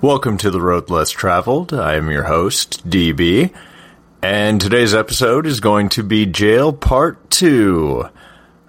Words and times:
Welcome 0.00 0.38
to 0.38 0.52
the 0.52 0.60
Road 0.60 0.90
Less 0.90 1.10
Traveled. 1.10 1.74
I 1.74 1.96
am 1.96 2.08
your 2.08 2.22
host, 2.22 2.88
DB, 2.88 3.52
and 4.22 4.60
today's 4.60 4.94
episode 4.94 5.44
is 5.44 5.58
going 5.58 5.88
to 5.88 6.04
be 6.04 6.24
Jail 6.24 6.72
Part 6.72 7.28
2. 7.32 8.04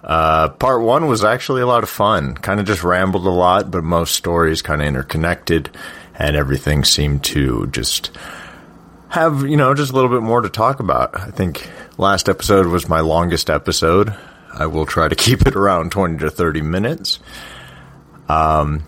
Uh, 0.03 0.49
part 0.49 0.81
1 0.81 1.05
was 1.05 1.23
actually 1.23 1.61
a 1.61 1.67
lot 1.67 1.83
of 1.83 1.89
fun. 1.89 2.33
Kind 2.33 2.59
of 2.59 2.65
just 2.65 2.83
rambled 2.83 3.27
a 3.27 3.29
lot, 3.29 3.69
but 3.69 3.83
most 3.83 4.15
stories 4.15 4.63
kind 4.63 4.81
of 4.81 4.87
interconnected, 4.87 5.69
and 6.15 6.35
everything 6.35 6.83
seemed 6.83 7.23
to 7.25 7.67
just 7.67 8.09
have, 9.09 9.43
you 9.43 9.55
know, 9.55 9.75
just 9.75 9.91
a 9.91 9.95
little 9.95 10.09
bit 10.09 10.23
more 10.23 10.41
to 10.41 10.49
talk 10.49 10.79
about. 10.79 11.15
I 11.15 11.29
think 11.29 11.69
last 11.99 12.27
episode 12.27 12.65
was 12.65 12.89
my 12.89 13.01
longest 13.01 13.51
episode. 13.51 14.15
I 14.51 14.65
will 14.65 14.87
try 14.87 15.07
to 15.07 15.15
keep 15.27 15.45
it 15.45 15.55
around 15.55 15.91
20 15.91 16.17
to 16.17 16.31
30 16.31 16.63
minutes. 16.63 17.19
Um, 18.27 18.83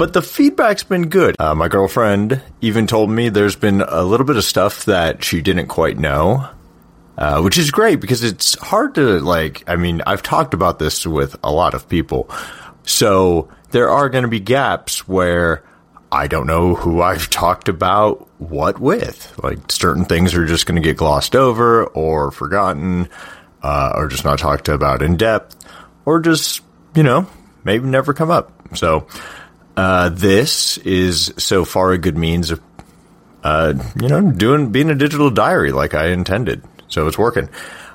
but 0.00 0.14
the 0.14 0.22
feedback's 0.22 0.82
been 0.82 1.10
good. 1.10 1.36
Uh, 1.38 1.54
my 1.54 1.68
girlfriend 1.68 2.40
even 2.62 2.86
told 2.86 3.10
me 3.10 3.28
there's 3.28 3.54
been 3.54 3.82
a 3.82 4.02
little 4.02 4.24
bit 4.24 4.36
of 4.36 4.44
stuff 4.44 4.86
that 4.86 5.22
she 5.22 5.42
didn't 5.42 5.66
quite 5.66 5.98
know, 5.98 6.48
uh, 7.18 7.42
which 7.42 7.58
is 7.58 7.70
great 7.70 8.00
because 8.00 8.24
it's 8.24 8.58
hard 8.60 8.94
to 8.94 9.20
like. 9.20 9.62
I 9.68 9.76
mean, 9.76 10.00
I've 10.06 10.22
talked 10.22 10.54
about 10.54 10.78
this 10.78 11.06
with 11.06 11.36
a 11.44 11.52
lot 11.52 11.74
of 11.74 11.86
people, 11.86 12.30
so 12.84 13.50
there 13.72 13.90
are 13.90 14.08
going 14.08 14.22
to 14.22 14.28
be 14.28 14.40
gaps 14.40 15.06
where 15.06 15.64
I 16.10 16.28
don't 16.28 16.46
know 16.46 16.76
who 16.76 17.02
I've 17.02 17.28
talked 17.30 17.68
about 17.68 18.26
what 18.40 18.80
with. 18.80 19.38
Like 19.42 19.70
certain 19.70 20.06
things 20.06 20.32
are 20.32 20.46
just 20.46 20.64
going 20.64 20.82
to 20.82 20.88
get 20.88 20.96
glossed 20.96 21.36
over 21.36 21.84
or 21.84 22.30
forgotten, 22.30 23.10
uh, 23.62 23.92
or 23.94 24.08
just 24.08 24.24
not 24.24 24.38
talked 24.38 24.70
about 24.70 25.02
in 25.02 25.18
depth, 25.18 25.62
or 26.06 26.20
just 26.20 26.62
you 26.94 27.02
know 27.02 27.26
maybe 27.64 27.86
never 27.86 28.14
come 28.14 28.30
up. 28.30 28.50
So 28.74 29.06
uh, 29.80 30.10
this 30.10 30.76
is 30.76 31.32
so 31.38 31.64
far 31.64 31.92
a 31.92 31.96
good 31.96 32.18
means 32.18 32.50
of, 32.50 32.60
uh, 33.42 33.72
you 33.98 34.08
know, 34.08 34.30
doing 34.30 34.70
being 34.70 34.90
a 34.90 34.94
digital 34.94 35.30
diary 35.30 35.72
like 35.72 35.94
I 35.94 36.08
intended. 36.08 36.62
So 36.88 37.06
it's 37.06 37.16
working. 37.16 37.48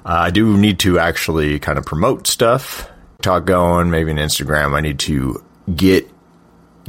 Uh, 0.04 0.18
I 0.18 0.32
do 0.32 0.58
need 0.58 0.80
to 0.80 0.98
actually 0.98 1.60
kind 1.60 1.78
of 1.78 1.86
promote 1.86 2.26
stuff, 2.26 2.90
talk 3.22 3.46
going, 3.46 3.92
maybe 3.92 4.10
an 4.10 4.18
Instagram. 4.18 4.74
I 4.74 4.82
need 4.82 4.98
to 5.02 5.44
get 5.76 6.10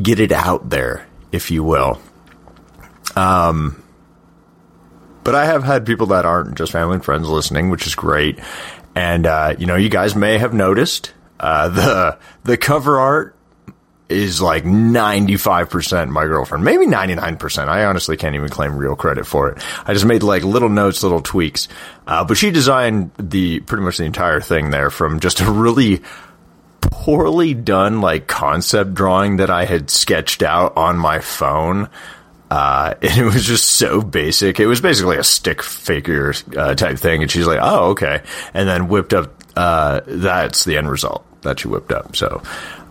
get 0.03 0.19
it 0.19 0.33
out 0.33 0.71
there, 0.71 1.07
if 1.31 1.51
you 1.51 1.63
will. 1.63 2.01
Um, 3.15 3.83
but 5.25 5.35
I 5.35 5.45
have 5.45 5.63
had 5.63 5.85
people 5.85 6.07
that 6.07 6.25
aren't 6.25 6.57
just 6.57 6.73
family 6.73 6.95
and 6.95 7.05
friends 7.05 7.29
listening, 7.29 7.69
which 7.69 7.87
is 7.87 7.95
great. 7.95 8.39
And 8.95 9.27
uh, 9.27 9.57
you 9.59 9.67
know, 9.67 9.77
you 9.77 9.91
guys 9.91 10.17
may 10.17 10.39
have 10.39 10.55
noticed 10.55 11.13
uh, 11.39 11.69
the 11.81 12.19
the 12.45 12.57
cover 12.57 12.99
art 12.99 13.36
is 14.09 14.41
like 14.41 14.65
95% 14.65 16.11
my 16.11 16.25
girlfriend, 16.27 16.65
maybe 16.65 16.87
99%. 16.87 17.69
I 17.69 17.85
honestly 17.87 18.17
can't 18.17 18.37
even 18.37 18.49
claim 18.49 18.77
real 18.77 18.95
credit 18.95 19.27
for 19.27 19.51
it. 19.51 19.63
I 19.85 19.95
just 19.95 20.05
made 20.05 20.23
like 20.23 20.45
little 20.45 20.69
notes, 20.69 21.03
little 21.03 21.21
tweaks. 21.21 21.69
Uh, 22.07 22.25
but 22.25 22.37
she 22.37 22.51
designed 22.51 23.11
the 23.19 23.61
pretty 23.61 23.83
much 23.83 23.99
the 23.99 24.05
entire 24.05 24.41
thing 24.41 24.71
there 24.71 24.91
from 24.91 25.19
just 25.21 25.41
a 25.41 25.51
really 25.51 26.03
poorly 26.81 27.55
done 27.55 28.01
like 28.01 28.29
concept 28.29 28.95
drawing 28.95 29.39
that 29.39 29.51
I 29.51 29.65
had 29.65 29.91
sketched 29.91 30.43
out 30.43 30.77
on 30.77 30.97
my 30.97 31.19
phone. 31.19 31.89
Uh, 32.49 32.95
and 33.03 33.19
it 33.19 33.25
was 33.25 33.45
just 33.45 33.67
so 33.67 34.03
basic. 34.03 34.61
It 34.61 34.67
was 34.67 34.81
basically 34.81 35.17
a 35.17 35.25
stick 35.25 35.63
figure 35.63 36.33
uh, 36.57 36.77
type 36.77 36.99
thing. 36.99 37.23
And 37.23 37.31
she's 37.31 37.47
like, 37.47 37.59
oh, 37.61 37.91
okay. 37.91 38.23
And 38.55 38.69
then 38.69 38.87
whipped 38.87 39.15
up, 39.15 39.43
uh, 39.57 40.03
that's 40.07 40.65
the 40.65 40.77
end 40.77 40.89
result 40.89 41.25
that 41.43 41.59
she 41.59 41.67
whipped 41.67 41.91
up. 41.91 42.15
So, 42.15 42.43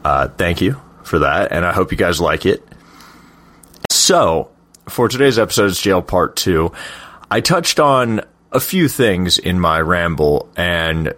uh, 0.03 0.27
thank 0.27 0.59
you 0.59 0.81
for 1.05 1.19
that, 1.19 1.51
and 1.51 1.65
I 1.65 1.73
hope 1.73 1.91
you 1.91 1.97
guys 1.97 2.19
like 2.19 2.45
it. 2.45 2.63
So, 3.89 4.49
for 4.89 5.07
today's 5.07 5.39
episode, 5.39 5.71
it's 5.71 5.81
Jail 5.81 6.01
Part 6.01 6.35
2. 6.35 6.71
I 7.31 7.41
touched 7.41 7.79
on 7.79 8.21
a 8.51 8.59
few 8.59 8.87
things 8.87 9.37
in 9.37 9.59
my 9.59 9.81
ramble, 9.81 10.49
and 10.55 11.13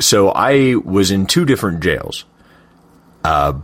so 0.00 0.30
I 0.30 0.76
was 0.76 1.10
in 1.10 1.26
two 1.26 1.44
different 1.44 1.82
jails. 1.82 2.24
Uh, 3.24 3.60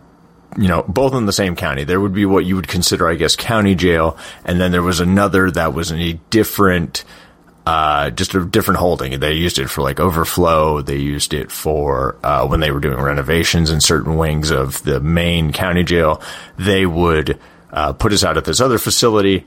you 0.57 0.69
know, 0.69 0.83
both 0.89 1.15
in 1.15 1.27
the 1.27 1.33
same 1.33 1.57
county. 1.57 1.85
There 1.85 2.01
would 2.01 2.15
be 2.15 2.25
what 2.25 2.45
you 2.45 2.57
would 2.57 2.69
consider, 2.69 3.09
I 3.09 3.15
guess, 3.15 3.37
county 3.37 3.75
jail, 3.75 4.17
and 4.45 4.61
then 4.61 4.73
there 4.73 4.83
was 4.83 5.01
another 5.01 5.51
that 5.51 5.75
was 5.75 5.91
in 5.91 6.01
a 6.01 6.15
different 6.31 7.05
uh, 7.69 8.09
just 8.09 8.35
a 8.35 8.47
different 8.47 8.81
holding. 8.81 9.21
They 9.21 9.35
used 9.35 9.59
it 9.59 9.69
for 9.69 9.83
like 9.83 10.01
overflow. 10.01 10.81
They 10.81 10.97
used 10.97 11.35
it 11.35 11.53
for 11.53 12.17
uh, 12.25 12.47
when 12.47 12.61
they 12.61 12.71
were 12.71 12.81
doing 12.81 12.99
renovations 12.99 13.71
in 13.71 13.83
certain 13.83 14.17
wings 14.17 14.51
of 14.51 14.83
the 14.85 15.01
main 15.01 15.53
county 15.53 15.85
jail. 15.85 16.23
They 16.57 16.87
would 16.87 17.39
uh, 17.71 17.93
put 17.93 18.15
us 18.15 18.25
out 18.25 18.39
at 18.39 18.47
this 18.47 18.63
other 18.63 18.79
facility, 18.79 19.45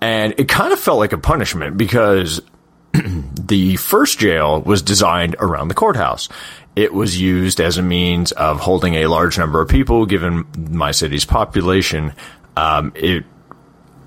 and 0.00 0.34
it 0.38 0.48
kind 0.48 0.72
of 0.72 0.78
felt 0.78 1.00
like 1.00 1.12
a 1.12 1.18
punishment 1.18 1.76
because 1.76 2.40
the 2.92 3.74
first 3.74 4.20
jail 4.20 4.62
was 4.62 4.80
designed 4.80 5.34
around 5.40 5.66
the 5.66 5.74
courthouse. 5.74 6.28
It 6.76 6.94
was 6.94 7.20
used 7.20 7.60
as 7.60 7.76
a 7.76 7.82
means 7.82 8.30
of 8.30 8.60
holding 8.60 8.94
a 8.94 9.08
large 9.08 9.36
number 9.36 9.60
of 9.60 9.68
people, 9.68 10.06
given 10.06 10.46
my 10.70 10.92
city's 10.92 11.24
population. 11.24 12.12
Um, 12.56 12.92
it 12.94 13.24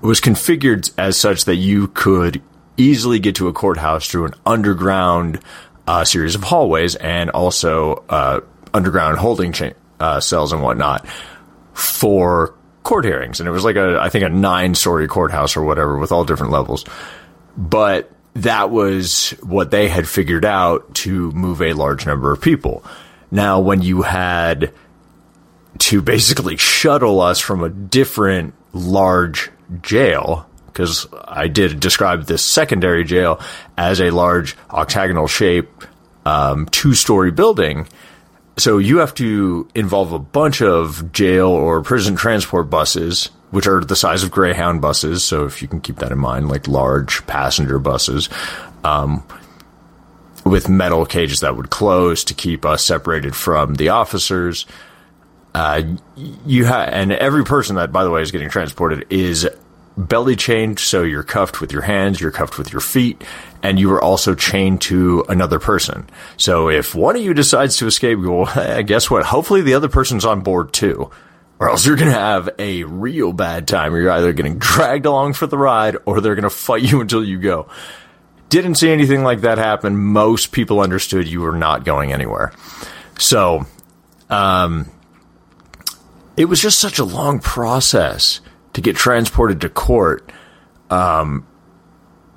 was 0.00 0.22
configured 0.22 0.90
as 0.96 1.18
such 1.18 1.44
that 1.44 1.56
you 1.56 1.88
could 1.88 2.40
easily 2.76 3.18
get 3.18 3.36
to 3.36 3.48
a 3.48 3.52
courthouse 3.52 4.08
through 4.08 4.26
an 4.26 4.34
underground 4.46 5.40
uh, 5.86 6.04
series 6.04 6.34
of 6.34 6.42
hallways 6.42 6.94
and 6.96 7.30
also 7.30 8.04
uh, 8.08 8.40
underground 8.72 9.18
holding 9.18 9.52
cha- 9.52 9.72
uh, 10.00 10.20
cells 10.20 10.52
and 10.52 10.62
whatnot 10.62 11.06
for 11.74 12.54
court 12.82 13.04
hearings. 13.04 13.40
And 13.40 13.48
it 13.48 13.52
was 13.52 13.64
like 13.64 13.76
a, 13.76 13.98
I 14.00 14.08
think, 14.08 14.24
a 14.24 14.28
nine 14.28 14.74
story 14.74 15.06
courthouse 15.08 15.56
or 15.56 15.62
whatever 15.64 15.98
with 15.98 16.12
all 16.12 16.24
different 16.24 16.52
levels. 16.52 16.84
But 17.56 18.10
that 18.34 18.70
was 18.70 19.30
what 19.42 19.70
they 19.70 19.88
had 19.88 20.08
figured 20.08 20.44
out 20.44 20.94
to 20.96 21.30
move 21.32 21.60
a 21.60 21.74
large 21.74 22.06
number 22.06 22.32
of 22.32 22.40
people. 22.40 22.84
Now, 23.30 23.60
when 23.60 23.82
you 23.82 24.02
had 24.02 24.72
to 25.78 26.02
basically 26.02 26.56
shuttle 26.56 27.20
us 27.20 27.40
from 27.40 27.62
a 27.62 27.68
different 27.68 28.54
large 28.72 29.50
jail 29.82 30.48
because 30.72 31.06
I 31.26 31.48
did 31.48 31.80
describe 31.80 32.24
this 32.24 32.42
secondary 32.42 33.04
jail 33.04 33.40
as 33.76 34.00
a 34.00 34.10
large 34.10 34.56
octagonal 34.70 35.26
shape, 35.26 35.68
um, 36.24 36.66
two 36.66 36.94
story 36.94 37.30
building. 37.30 37.88
So 38.56 38.78
you 38.78 38.98
have 38.98 39.14
to 39.14 39.68
involve 39.74 40.12
a 40.12 40.18
bunch 40.18 40.62
of 40.62 41.12
jail 41.12 41.48
or 41.48 41.82
prison 41.82 42.16
transport 42.16 42.70
buses, 42.70 43.26
which 43.50 43.66
are 43.66 43.80
the 43.80 43.96
size 43.96 44.22
of 44.22 44.30
Greyhound 44.30 44.80
buses. 44.80 45.24
So 45.24 45.44
if 45.44 45.62
you 45.62 45.68
can 45.68 45.80
keep 45.80 45.96
that 45.96 46.12
in 46.12 46.18
mind, 46.18 46.48
like 46.48 46.68
large 46.68 47.26
passenger 47.26 47.78
buses, 47.78 48.28
um, 48.84 49.22
with 50.44 50.68
metal 50.68 51.06
cages 51.06 51.40
that 51.40 51.56
would 51.56 51.70
close 51.70 52.24
to 52.24 52.34
keep 52.34 52.64
us 52.64 52.84
separated 52.84 53.34
from 53.36 53.74
the 53.74 53.90
officers. 53.90 54.66
Uh, 55.54 55.82
you 56.46 56.64
have, 56.64 56.88
and 56.88 57.12
every 57.12 57.44
person 57.44 57.76
that, 57.76 57.92
by 57.92 58.04
the 58.04 58.10
way, 58.10 58.22
is 58.22 58.30
getting 58.30 58.48
transported 58.48 59.06
is 59.10 59.48
belly 59.96 60.36
chained, 60.36 60.78
so 60.78 61.02
you're 61.02 61.22
cuffed 61.22 61.60
with 61.60 61.72
your 61.72 61.82
hands, 61.82 62.20
you're 62.20 62.30
cuffed 62.30 62.58
with 62.58 62.72
your 62.72 62.80
feet, 62.80 63.22
and 63.62 63.78
you 63.78 63.92
are 63.92 64.02
also 64.02 64.34
chained 64.34 64.80
to 64.82 65.24
another 65.28 65.58
person. 65.58 66.08
So 66.36 66.68
if 66.68 66.94
one 66.94 67.16
of 67.16 67.22
you 67.22 67.34
decides 67.34 67.76
to 67.78 67.86
escape, 67.86 68.18
well, 68.18 68.82
guess 68.82 69.10
what? 69.10 69.24
Hopefully 69.24 69.62
the 69.62 69.74
other 69.74 69.88
person's 69.88 70.24
on 70.24 70.40
board 70.40 70.72
too. 70.72 71.10
Or 71.58 71.68
else 71.70 71.86
you're 71.86 71.96
going 71.96 72.10
to 72.10 72.18
have 72.18 72.50
a 72.58 72.82
real 72.82 73.32
bad 73.32 73.68
time. 73.68 73.94
You're 73.94 74.10
either 74.10 74.32
getting 74.32 74.58
dragged 74.58 75.06
along 75.06 75.34
for 75.34 75.46
the 75.46 75.58
ride 75.58 75.96
or 76.06 76.20
they're 76.20 76.34
going 76.34 76.42
to 76.42 76.50
fight 76.50 76.82
you 76.90 77.00
until 77.00 77.24
you 77.24 77.38
go. 77.38 77.68
Didn't 78.48 78.74
see 78.74 78.90
anything 78.90 79.22
like 79.22 79.42
that 79.42 79.58
happen. 79.58 79.96
Most 79.96 80.52
people 80.52 80.80
understood 80.80 81.28
you 81.28 81.40
were 81.40 81.56
not 81.56 81.84
going 81.84 82.12
anywhere. 82.12 82.52
So, 83.18 83.64
um, 84.28 84.90
it 86.36 86.46
was 86.46 86.60
just 86.60 86.78
such 86.78 86.98
a 86.98 87.04
long 87.04 87.38
process 87.38 88.40
to 88.72 88.80
get 88.80 88.96
transported 88.96 89.60
to 89.60 89.68
court 89.68 90.30
um, 90.90 91.46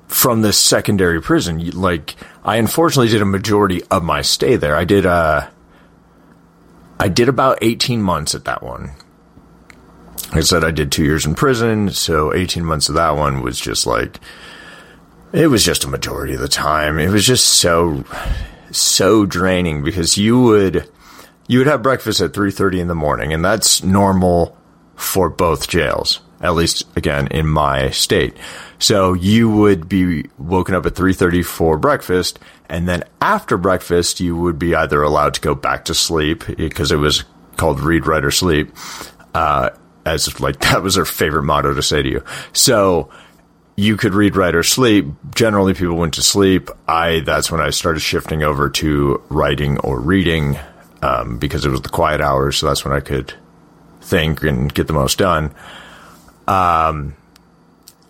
from 0.08 0.42
this 0.42 0.58
secondary 0.58 1.22
prison. 1.22 1.72
Like, 1.72 2.16
I 2.44 2.58
unfortunately 2.58 3.10
did 3.10 3.22
a 3.22 3.26
majority 3.26 3.84
of 3.92 4.04
my 4.04 4.22
stay 4.22 4.56
there. 4.56 4.76
I 4.76 4.84
did 4.84 5.06
uh, 5.06 5.50
I 7.00 7.08
did 7.08 7.30
about 7.30 7.60
eighteen 7.62 8.02
months 8.02 8.36
at 8.36 8.46
that 8.46 8.64
one. 8.64 8.92
I 10.32 10.42
said 10.42 10.64
I 10.64 10.72
did 10.72 10.92
two 10.92 11.04
years 11.04 11.26
in 11.26 11.36
prison, 11.36 11.90
so 11.92 12.34
eighteen 12.34 12.66
months 12.66 12.90
of 12.90 12.96
that 12.96 13.16
one 13.16 13.42
was 13.42 13.60
just 13.60 13.86
like 13.86 14.20
it 15.34 15.48
was 15.48 15.66
just 15.66 15.84
a 15.84 15.90
majority 15.90 16.34
of 16.34 16.40
the 16.40 16.48
time. 16.48 16.98
It 16.98 17.10
was 17.10 17.26
just 17.26 17.46
so 17.48 18.04
so 18.72 19.26
draining 19.26 19.84
because 19.84 20.18
you 20.18 20.40
would 20.40 20.90
you 21.48 21.60
would 21.60 21.68
have 21.68 21.84
breakfast 21.84 22.22
at 22.22 22.34
3:30 22.34 22.80
in 22.80 22.88
the 22.88 22.96
morning 22.96 23.34
and 23.34 23.44
that's 23.44 23.84
normal 23.84 24.58
for 24.96 25.30
both 25.30 25.68
jails 25.68 26.20
at 26.42 26.56
least 26.56 26.86
again 26.96 27.28
in 27.28 27.48
my 27.48 27.90
state. 27.90 28.36
So 28.80 29.14
you 29.14 29.50
would 29.50 29.88
be 29.88 30.26
woken 30.38 30.76
up 30.76 30.86
at 30.86 30.96
3:30 30.96 31.44
for 31.44 31.78
breakfast 31.78 32.40
and 32.70 32.88
then 32.88 33.04
after 33.22 33.58
breakfast 33.58 34.20
you 34.20 34.36
would 34.36 34.60
be 34.60 34.76
either 34.76 35.02
allowed 35.02 35.34
to 35.36 35.42
go 35.42 35.56
back 35.56 35.86
to 35.86 35.94
sleep 35.94 36.44
because 36.58 36.92
it 36.92 36.98
was 36.98 37.24
called 37.58 37.80
read 37.80 38.06
write 38.06 38.26
or 38.26 38.32
sleep. 38.32 38.72
Uh, 39.34 39.70
as 40.06 40.40
like 40.40 40.60
that 40.62 40.82
was 40.84 40.96
their 40.96 41.06
favorite 41.06 41.44
motto 41.44 41.74
to 41.74 41.82
say 41.82 42.02
to 42.02 42.10
you. 42.10 42.24
So 42.54 43.10
you 43.76 43.98
could 43.98 44.14
read, 44.14 44.36
write, 44.38 44.56
or 44.56 44.64
sleep. 44.64 45.06
Generally, 45.34 45.74
people 45.74 45.98
went 45.98 46.14
to 46.14 46.22
sleep. 46.22 46.70
I 46.88 47.22
that's 47.22 47.52
when 47.52 47.60
I 47.60 47.72
started 47.72 48.00
shifting 48.00 48.44
over 48.44 48.70
to 48.70 49.22
writing 49.30 49.80
or 49.80 50.00
reading 50.00 50.58
um, 51.02 51.38
because 51.38 51.66
it 51.66 51.70
was 51.70 51.82
the 51.82 51.90
quiet 51.90 52.22
hours. 52.22 52.58
So 52.58 52.68
that's 52.68 52.86
when 52.86 52.94
I 52.94 53.02
could 53.02 53.34
think 54.02 54.44
and 54.44 54.74
get 54.74 54.88
the 54.88 54.94
most 54.94 55.18
done. 55.18 55.54
Um, 56.48 57.16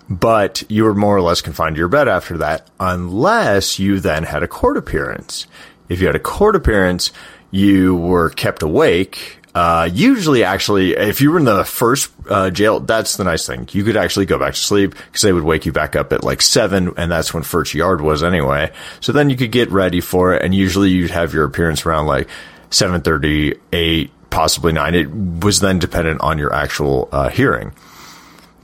but 0.10 0.64
you 0.70 0.84
were 0.84 0.94
more 0.94 1.16
or 1.16 1.22
less 1.22 1.42
confined 1.42 1.76
to 1.76 1.80
your 1.80 1.88
bed 1.88 2.08
after 2.08 2.38
that, 2.38 2.70
unless 2.80 3.80
you 3.80 4.00
then 4.00 4.24
had 4.24 4.44
a 4.44 4.48
court 4.48 4.78
appearance. 4.78 5.48
If 5.90 6.00
you 6.00 6.08
had 6.08 6.16
a 6.16 6.20
court 6.20 6.56
appearance, 6.56 7.12
you 7.52 7.96
were 7.96 8.30
kept 8.30 8.62
awake. 8.62 9.40
Uh, 9.56 9.90
usually, 9.92 10.44
actually, 10.44 10.92
if 10.92 11.22
you 11.22 11.32
were 11.32 11.40
in 11.40 11.46
the 11.46 11.64
first 11.64 12.12
uh, 12.30 12.50
jail, 12.50 12.82
that's 12.82 13.16
the 13.16 13.24
nice 13.24 13.48
thing. 13.48 13.70
You 13.72 13.86
could 13.86 13.96
actually 13.96 14.26
go 14.26 14.38
back 14.38 14.54
to 14.54 14.60
sleep 14.60 14.94
because 15.06 15.22
they 15.22 15.32
would 15.32 15.46
wake 15.46 15.66
you 15.66 15.72
back 15.72 15.96
up 15.96 16.12
at 16.12 16.26
like 16.26 16.42
seven, 16.42 16.92
and 16.98 17.10
that's 17.10 17.34
when 17.34 17.42
first 17.44 17.74
yard 17.74 18.02
was 18.02 18.22
anyway. 18.22 18.74
So 19.00 19.14
then 19.14 19.30
you 19.30 19.38
could 19.38 19.54
get 19.54 19.72
ready 19.72 20.02
for 20.02 20.34
it, 20.34 20.42
and 20.42 20.54
usually 20.54 20.90
you'd 20.90 21.12
have 21.12 21.34
your 21.34 21.46
appearance 21.46 21.86
around 21.86 22.06
like 22.06 22.28
seven 22.70 23.00
thirty, 23.00 23.56
eight, 23.72 24.12
possibly 24.30 24.74
nine. 24.74 24.94
It 24.94 25.10
was 25.10 25.62
then 25.62 25.80
dependent 25.80 26.20
on 26.20 26.38
your 26.38 26.54
actual 26.54 27.08
uh, 27.14 27.30
hearing, 27.30 27.72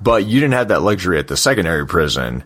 but 0.01 0.25
you 0.25 0.39
didn't 0.39 0.53
have 0.53 0.69
that 0.69 0.81
luxury 0.81 1.19
at 1.19 1.27
the 1.27 1.37
secondary 1.37 1.85
prison. 1.85 2.43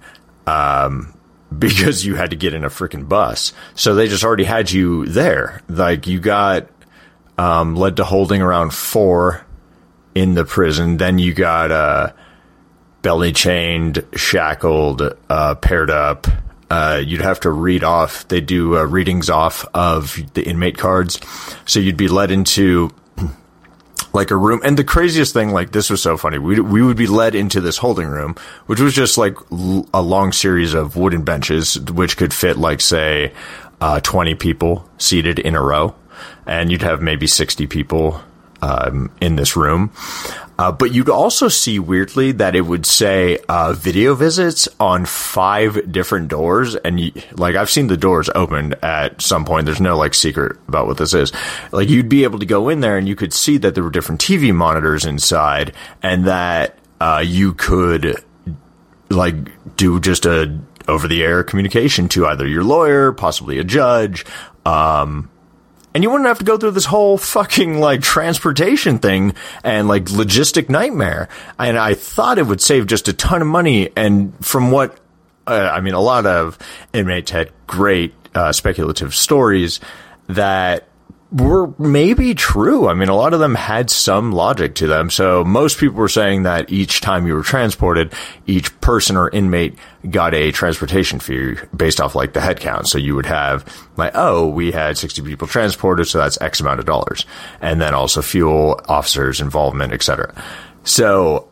Um, 0.47 1.15
because 1.59 2.05
you 2.05 2.15
had 2.15 2.31
to 2.31 2.35
get 2.35 2.53
in 2.53 2.63
a 2.63 2.69
freaking 2.69 3.07
bus. 3.07 3.53
So 3.75 3.95
they 3.95 4.07
just 4.07 4.23
already 4.23 4.43
had 4.43 4.71
you 4.71 5.05
there. 5.05 5.61
Like 5.69 6.07
you 6.07 6.19
got 6.19 6.67
um, 7.37 7.75
led 7.75 7.97
to 7.97 8.03
holding 8.03 8.41
around 8.41 8.73
four 8.73 9.45
in 10.13 10.33
the 10.33 10.45
prison. 10.45 10.97
Then 10.97 11.19
you 11.19 11.33
got 11.33 11.71
uh, 11.71 12.13
belly 13.01 13.31
chained, 13.31 14.05
shackled, 14.15 15.01
uh, 15.29 15.55
paired 15.55 15.89
up. 15.89 16.27
Uh, 16.69 17.01
you'd 17.05 17.21
have 17.21 17.39
to 17.41 17.51
read 17.51 17.83
off. 17.83 18.27
They 18.27 18.41
do 18.41 18.77
uh, 18.77 18.83
readings 18.83 19.29
off 19.29 19.65
of 19.73 20.19
the 20.33 20.43
inmate 20.43 20.77
cards, 20.77 21.19
so 21.65 21.79
you'd 21.79 21.95
be 21.95 22.07
led 22.07 22.31
into 22.31 22.89
like 24.13 24.31
a 24.31 24.35
room. 24.37 24.61
And 24.63 24.77
the 24.77 24.83
craziest 24.83 25.33
thing, 25.33 25.51
like 25.51 25.71
this 25.71 25.89
was 25.89 26.01
so 26.01 26.17
funny. 26.17 26.37
We 26.37 26.59
we 26.59 26.81
would 26.81 26.97
be 26.97 27.07
led 27.07 27.35
into 27.35 27.61
this 27.61 27.77
holding 27.77 28.07
room, 28.07 28.35
which 28.65 28.79
was 28.79 28.93
just 28.93 29.17
like 29.17 29.35
l- 29.51 29.87
a 29.93 30.01
long 30.01 30.31
series 30.31 30.73
of 30.73 30.95
wooden 30.95 31.23
benches, 31.23 31.79
which 31.79 32.17
could 32.17 32.33
fit 32.33 32.57
like 32.57 32.81
say 32.81 33.33
uh, 33.81 33.99
twenty 34.01 34.35
people 34.35 34.89
seated 34.97 35.39
in 35.39 35.55
a 35.55 35.61
row, 35.61 35.95
and 36.45 36.71
you'd 36.71 36.81
have 36.81 37.01
maybe 37.01 37.27
sixty 37.27 37.67
people 37.67 38.21
um, 38.61 39.11
in 39.21 39.35
this 39.35 39.55
room. 39.55 39.91
Uh, 40.57 40.71
but 40.71 40.93
you'd 40.93 41.09
also 41.09 41.47
see 41.47 41.79
weirdly 41.79 42.31
that 42.31 42.55
it 42.55 42.61
would 42.61 42.85
say 42.85 43.37
uh, 43.49 43.73
video 43.73 44.15
visits 44.15 44.69
on 44.79 45.05
five 45.05 45.91
different 45.91 46.29
doors, 46.29 46.75
and 46.75 46.99
you, 46.99 47.11
like 47.33 47.55
I've 47.55 47.69
seen 47.69 47.87
the 47.87 47.97
doors 47.97 48.29
opened 48.33 48.75
at 48.81 49.21
some 49.21 49.43
point. 49.43 49.65
There's 49.65 49.81
no 49.81 49.97
like 49.97 50.13
secret 50.13 50.57
about 50.67 50.87
what 50.87 50.97
this 50.97 51.13
is. 51.13 51.33
Like 51.71 51.89
you'd 51.89 52.09
be 52.09 52.23
able 52.23 52.39
to 52.39 52.45
go 52.45 52.69
in 52.69 52.79
there 52.79 52.97
and 52.97 53.07
you 53.07 53.15
could 53.15 53.33
see 53.33 53.57
that 53.57 53.75
there 53.75 53.83
were 53.83 53.89
different 53.89 54.21
TV 54.21 54.53
monitors 54.53 55.05
inside, 55.05 55.73
and 56.01 56.25
that 56.25 56.79
uh, 57.01 57.23
you 57.25 57.53
could 57.53 58.23
like 59.09 59.35
do 59.75 59.99
just 59.99 60.25
a 60.25 60.57
over 60.87 61.07
the 61.07 61.23
air 61.23 61.43
communication 61.43 62.07
to 62.09 62.27
either 62.27 62.47
your 62.47 62.63
lawyer, 62.63 63.11
possibly 63.11 63.59
a 63.59 63.63
judge, 63.63 64.25
um, 64.65 65.29
and 65.95 66.03
you 66.03 66.09
wouldn't 66.11 66.27
have 66.27 66.39
to 66.39 66.45
go 66.45 66.57
through 66.57 66.71
this 66.71 66.85
whole 66.85 67.17
fucking 67.17 67.79
like 67.79 68.01
transportation 68.01 68.99
thing 68.99 69.33
and 69.63 69.87
like 69.87 70.05
logistic 70.05 70.67
nightmare. 70.69 71.29
And 71.57 71.77
I 71.77 71.93
thought 71.93 72.37
it 72.37 72.45
would 72.45 72.61
save 72.61 72.85
just 72.85 73.07
a 73.07 73.13
ton 73.13 73.41
of 73.41 73.47
money. 73.47 73.89
And 73.95 74.33
from 74.45 74.71
what 74.71 74.99
uh, 75.47 75.69
I 75.71 75.79
mean, 75.79 75.93
a 75.93 76.01
lot 76.01 76.25
of 76.25 76.57
inmates 76.91 77.31
had 77.31 77.51
great 77.65 78.13
uh, 78.33 78.51
speculative 78.51 79.15
stories 79.15 79.79
that 80.27 80.87
were 81.35 81.73
maybe 81.77 82.33
true. 82.33 82.87
I 82.87 82.93
mean, 82.93 83.09
a 83.09 83.15
lot 83.15 83.33
of 83.33 83.41
them 83.41 83.55
had 83.55 83.89
some 83.89 84.31
logic 84.31 84.75
to 84.75 84.87
them. 84.87 85.09
So 85.09 85.43
most 85.43 85.77
people 85.77 85.97
were 85.97 86.07
saying 86.07 86.43
that 86.43 86.71
each 86.71 87.01
time 87.01 87.27
you 87.27 87.33
were 87.33 87.43
transported, 87.43 88.13
each 88.47 88.79
person 88.79 89.17
or 89.17 89.29
inmate 89.29 89.77
got 90.09 90.33
a 90.33 90.51
transportation 90.51 91.19
fee 91.19 91.55
based 91.75 91.99
off 91.99 92.15
like 92.15 92.31
the 92.31 92.39
head 92.39 92.61
count. 92.61 92.87
So 92.87 92.97
you 92.97 93.15
would 93.15 93.25
have 93.25 93.65
like, 93.97 94.13
oh, 94.15 94.47
we 94.47 94.71
had 94.71 94.97
60 94.97 95.23
people 95.23 95.45
transported. 95.45 96.07
So 96.07 96.19
that's 96.19 96.39
X 96.39 96.61
amount 96.61 96.79
of 96.79 96.85
dollars. 96.85 97.25
And 97.59 97.81
then 97.81 97.93
also 97.93 98.21
fuel, 98.21 98.79
officers, 98.87 99.41
involvement, 99.41 99.91
etc. 99.91 100.33
So 100.85 101.49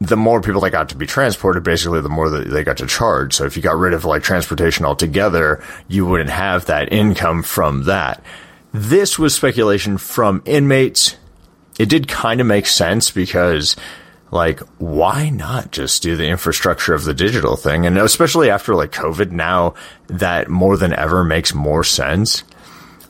the 0.00 0.16
more 0.16 0.40
people 0.40 0.62
that 0.62 0.70
got 0.70 0.88
to 0.88 0.96
be 0.96 1.06
transported, 1.06 1.64
basically, 1.64 2.00
the 2.00 2.08
more 2.08 2.30
that 2.30 2.48
they 2.48 2.64
got 2.64 2.78
to 2.78 2.86
charge. 2.86 3.34
So 3.34 3.44
if 3.44 3.56
you 3.56 3.62
got 3.62 3.76
rid 3.76 3.92
of 3.92 4.06
like 4.06 4.22
transportation 4.22 4.86
altogether, 4.86 5.62
you 5.86 6.06
wouldn't 6.06 6.30
have 6.30 6.64
that 6.66 6.92
income 6.94 7.42
from 7.42 7.84
that. 7.84 8.22
This 8.72 9.18
was 9.18 9.34
speculation 9.34 9.98
from 9.98 10.42
inmates. 10.44 11.16
It 11.78 11.88
did 11.88 12.08
kind 12.08 12.40
of 12.40 12.46
make 12.46 12.66
sense 12.66 13.10
because, 13.10 13.76
like, 14.30 14.60
why 14.78 15.30
not 15.30 15.70
just 15.70 16.02
do 16.02 16.16
the 16.16 16.28
infrastructure 16.28 16.94
of 16.94 17.04
the 17.04 17.14
digital 17.14 17.56
thing? 17.56 17.86
And 17.86 17.96
especially 17.98 18.50
after 18.50 18.74
like 18.74 18.92
COVID, 18.92 19.30
now 19.30 19.74
that 20.08 20.48
more 20.48 20.76
than 20.76 20.92
ever 20.92 21.24
makes 21.24 21.54
more 21.54 21.84
sense. 21.84 22.44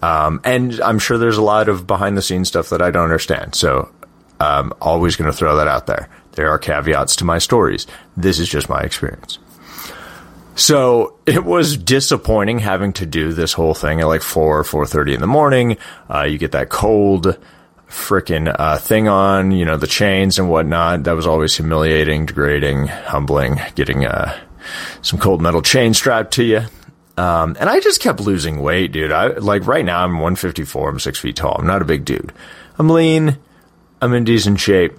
Um, 0.00 0.40
and 0.44 0.81
I'm 0.81 0.99
sure 0.99 1.19
there's 1.19 1.38
a 1.38 1.43
lot 1.43 1.69
of 1.69 1.87
behind 1.87 2.16
the 2.16 2.22
scenes 2.22 2.49
stuff 2.49 2.69
that 2.69 2.82
I 2.82 2.90
don't 2.90 3.05
understand. 3.05 3.55
So, 3.55 3.90
I'm 4.40 4.72
always 4.81 5.16
going 5.16 5.31
to 5.31 5.37
throw 5.37 5.56
that 5.56 5.66
out 5.66 5.87
there. 5.87 6.08
There 6.32 6.50
are 6.50 6.58
caveats 6.58 7.16
to 7.16 7.25
my 7.25 7.38
stories. 7.38 7.87
This 8.16 8.38
is 8.38 8.49
just 8.49 8.69
my 8.69 8.82
experience. 8.82 9.38
So 10.58 11.14
it 11.25 11.44
was 11.44 11.76
disappointing 11.76 12.58
having 12.58 12.93
to 12.94 13.06
do 13.06 13.32
this 13.32 13.52
whole 13.52 13.75
thing 13.75 14.00
at 14.00 14.08
like 14.08 14.22
four, 14.22 14.64
four 14.64 14.87
thirty 14.87 15.14
in 15.14 15.20
the 15.20 15.26
morning. 15.28 15.76
Uh, 16.12 16.25
you 16.25 16.37
get 16.37 16.50
that 16.50 16.69
cold 16.69 17.38
freaking 17.88 18.52
uh, 18.58 18.76
thing 18.78 19.06
on, 19.06 19.52
you 19.52 19.64
know, 19.64 19.76
the 19.76 19.87
chains 19.87 20.37
and 20.37 20.50
whatnot. 20.50 21.05
That 21.05 21.12
was 21.12 21.28
always 21.28 21.55
humiliating, 21.55 22.26
degrading, 22.26 22.88
humbling. 22.88 23.60
Getting 23.76 24.05
uh, 24.05 24.37
some 25.00 25.20
cold 25.20 25.40
metal 25.40 25.62
chain 25.62 25.94
strapped 25.94 26.32
to 26.34 26.43
you. 26.43 26.62
Um, 27.16 27.56
and 27.60 27.70
I 27.70 27.78
just 27.78 28.00
kept 28.00 28.19
losing 28.19 28.60
weight, 28.60 28.90
dude. 28.90 29.12
I 29.12 29.28
like 29.28 29.64
right 29.64 29.84
now 29.84 30.02
I'm 30.02 30.14
154. 30.14 30.88
I'm 30.88 30.99
six 30.99 31.20
feet 31.20 31.37
tall. 31.37 31.55
I'm 31.56 31.69
not 31.69 31.82
a 31.82 31.84
big 31.84 32.05
dude. 32.05 32.32
I'm 32.81 32.88
lean. 32.88 33.38
I'm 34.02 34.12
in 34.12 34.25
decent 34.25 34.58
shape 34.58 34.99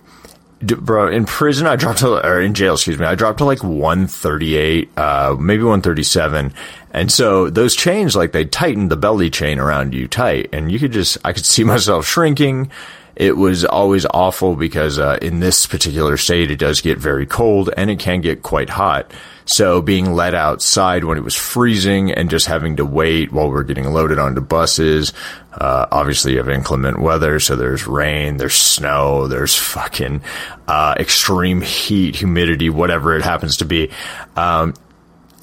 bro, 0.61 1.07
in 1.07 1.25
prison, 1.25 1.67
I 1.67 1.75
dropped 1.75 1.99
to, 1.99 2.25
or 2.25 2.41
in 2.41 2.53
jail, 2.53 2.73
excuse 2.73 2.99
me, 2.99 3.05
I 3.05 3.15
dropped 3.15 3.37
to 3.39 3.45
like 3.45 3.63
138, 3.63 4.97
uh, 4.97 5.35
maybe 5.39 5.63
137. 5.63 6.53
And 6.91 7.11
so 7.11 7.49
those 7.49 7.75
chains, 7.75 8.15
like 8.15 8.31
they 8.31 8.45
tightened 8.45 8.91
the 8.91 8.97
belly 8.97 9.29
chain 9.29 9.59
around 9.59 9.93
you 9.93 10.07
tight 10.07 10.49
and 10.51 10.71
you 10.71 10.79
could 10.79 10.91
just, 10.91 11.17
I 11.23 11.33
could 11.33 11.45
see 11.45 11.63
myself 11.65 12.05
shrinking. 12.05 12.71
It 13.15 13.35
was 13.35 13.65
always 13.65 14.05
awful 14.05 14.55
because, 14.55 14.97
uh, 14.97 15.17
in 15.21 15.41
this 15.41 15.65
particular 15.65 16.15
state, 16.15 16.51
it 16.51 16.55
does 16.55 16.79
get 16.79 16.97
very 16.97 17.25
cold 17.25 17.69
and 17.75 17.89
it 17.89 17.99
can 17.99 18.21
get 18.21 18.43
quite 18.43 18.69
hot. 18.69 19.11
So 19.49 19.81
being 19.81 20.13
let 20.13 20.35
outside 20.35 21.05
when 21.05 21.17
it 21.17 21.23
was 21.23 21.33
freezing 21.33 22.11
and 22.11 22.29
just 22.29 22.45
having 22.45 22.75
to 22.75 22.85
wait 22.85 23.31
while 23.31 23.49
we're 23.49 23.63
getting 23.63 23.91
loaded 23.91 24.19
onto 24.19 24.41
buses. 24.41 25.11
Uh, 25.51 25.87
obviously 25.91 26.33
you 26.33 26.37
have 26.37 26.49
inclement 26.49 27.01
weather. 27.01 27.39
So 27.39 27.55
there's 27.55 27.87
rain, 27.87 28.37
there's 28.37 28.53
snow, 28.53 29.27
there's 29.27 29.55
fucking, 29.55 30.21
uh, 30.67 30.93
extreme 30.99 31.61
heat, 31.61 32.15
humidity, 32.15 32.69
whatever 32.69 33.17
it 33.17 33.23
happens 33.23 33.57
to 33.57 33.65
be. 33.65 33.89
Um, 34.35 34.75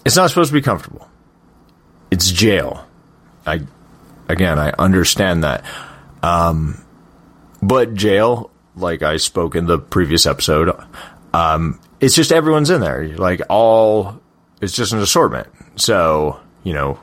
it's 0.04 0.14
not 0.14 0.30
supposed 0.30 0.50
to 0.50 0.54
be 0.54 0.62
comfortable. 0.62 1.08
It's 2.12 2.30
jail. 2.30 2.86
I, 3.44 3.62
again, 4.28 4.60
I 4.60 4.70
understand 4.78 5.42
that. 5.42 5.64
Um, 6.22 6.80
but 7.60 7.94
jail, 7.94 8.52
like 8.76 9.02
I 9.02 9.16
spoke 9.16 9.56
in 9.56 9.66
the 9.66 9.80
previous 9.80 10.26
episode, 10.26 10.80
um, 11.34 11.80
it's 12.00 12.14
just 12.14 12.32
everyone's 12.32 12.70
in 12.70 12.80
there. 12.80 13.08
Like 13.16 13.42
all, 13.48 14.20
it's 14.60 14.72
just 14.72 14.92
an 14.92 14.98
assortment. 14.98 15.48
So, 15.76 16.40
you 16.62 16.72
know, 16.72 16.98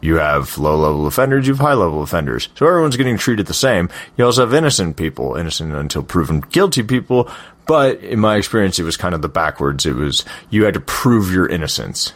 you 0.00 0.16
have 0.16 0.58
low 0.58 0.76
level 0.76 1.06
offenders, 1.06 1.46
you 1.46 1.54
have 1.54 1.60
high 1.60 1.74
level 1.74 2.02
offenders. 2.02 2.48
So 2.54 2.66
everyone's 2.66 2.96
getting 2.96 3.18
treated 3.18 3.46
the 3.46 3.54
same. 3.54 3.88
You 4.16 4.24
also 4.24 4.42
have 4.42 4.54
innocent 4.54 4.96
people, 4.96 5.34
innocent 5.34 5.74
until 5.74 6.02
proven 6.02 6.40
guilty 6.40 6.82
people. 6.82 7.30
But 7.66 8.00
in 8.02 8.20
my 8.20 8.36
experience, 8.36 8.78
it 8.78 8.84
was 8.84 8.96
kind 8.96 9.14
of 9.14 9.22
the 9.22 9.28
backwards. 9.28 9.86
It 9.86 9.94
was, 9.94 10.24
you 10.50 10.64
had 10.64 10.74
to 10.74 10.80
prove 10.80 11.32
your 11.32 11.46
innocence. 11.48 12.12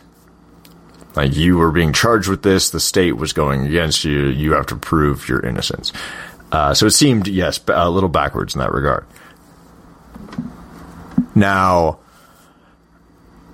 Like 1.14 1.36
you 1.36 1.58
were 1.58 1.72
being 1.72 1.92
charged 1.92 2.28
with 2.28 2.42
this, 2.42 2.70
the 2.70 2.80
state 2.80 3.16
was 3.16 3.32
going 3.32 3.66
against 3.66 4.04
you, 4.04 4.28
you 4.28 4.52
have 4.52 4.66
to 4.66 4.76
prove 4.76 5.28
your 5.28 5.44
innocence. 5.44 5.92
Uh, 6.50 6.72
so 6.72 6.86
it 6.86 6.92
seemed, 6.92 7.28
yes, 7.28 7.60
a 7.68 7.90
little 7.90 8.08
backwards 8.08 8.54
in 8.54 8.60
that 8.60 8.72
regard. 8.72 9.04
Now, 11.34 11.98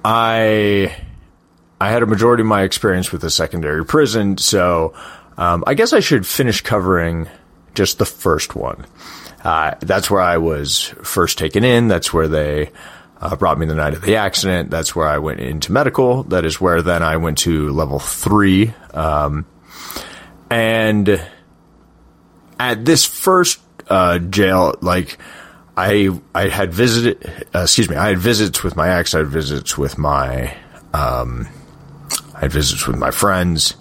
I 0.04 0.96
I 1.80 1.90
had 1.90 2.02
a 2.02 2.06
majority 2.06 2.42
of 2.42 2.46
my 2.46 2.62
experience 2.62 3.12
with 3.12 3.22
a 3.24 3.30
secondary 3.30 3.84
prison, 3.84 4.38
so 4.38 4.94
um, 5.36 5.64
I 5.66 5.74
guess 5.74 5.92
I 5.92 6.00
should 6.00 6.26
finish 6.26 6.60
covering 6.60 7.28
just 7.74 7.98
the 7.98 8.04
first 8.04 8.56
one. 8.56 8.86
Uh, 9.44 9.74
that's 9.80 10.10
where 10.10 10.20
I 10.20 10.38
was 10.38 10.88
first 11.02 11.38
taken 11.38 11.62
in. 11.62 11.88
That's 11.88 12.12
where 12.12 12.26
they 12.26 12.70
uh, 13.20 13.36
brought 13.36 13.58
me 13.58 13.66
the 13.66 13.74
night 13.74 13.94
of 13.94 14.02
the 14.02 14.16
accident. 14.16 14.70
That's 14.70 14.96
where 14.96 15.06
I 15.06 15.18
went 15.18 15.40
into 15.40 15.72
medical. 15.72 16.24
That 16.24 16.44
is 16.44 16.60
where 16.60 16.82
then 16.82 17.02
I 17.02 17.16
went 17.18 17.38
to 17.38 17.70
level 17.70 18.00
three. 18.00 18.74
Um, 18.92 19.46
and 20.50 21.24
at 22.58 22.84
this 22.84 23.04
first 23.04 23.60
uh, 23.88 24.18
jail, 24.18 24.74
like 24.80 25.18
I 25.78 26.10
I 26.34 26.48
had 26.48 26.74
visited, 26.74 27.24
uh, 27.54 27.60
excuse 27.60 27.88
me, 27.88 27.94
I 27.94 28.08
had 28.08 28.18
visits 28.18 28.64
with 28.64 28.74
my 28.74 28.90
ex. 28.90 29.14
I 29.14 29.18
had 29.18 29.28
visits 29.28 29.78
with 29.78 29.96
my, 29.96 30.56
um, 30.92 31.46
I 32.34 32.40
had 32.40 32.52
visits 32.52 32.88
with 32.88 32.96
my 32.96 33.12
friends. 33.12 33.76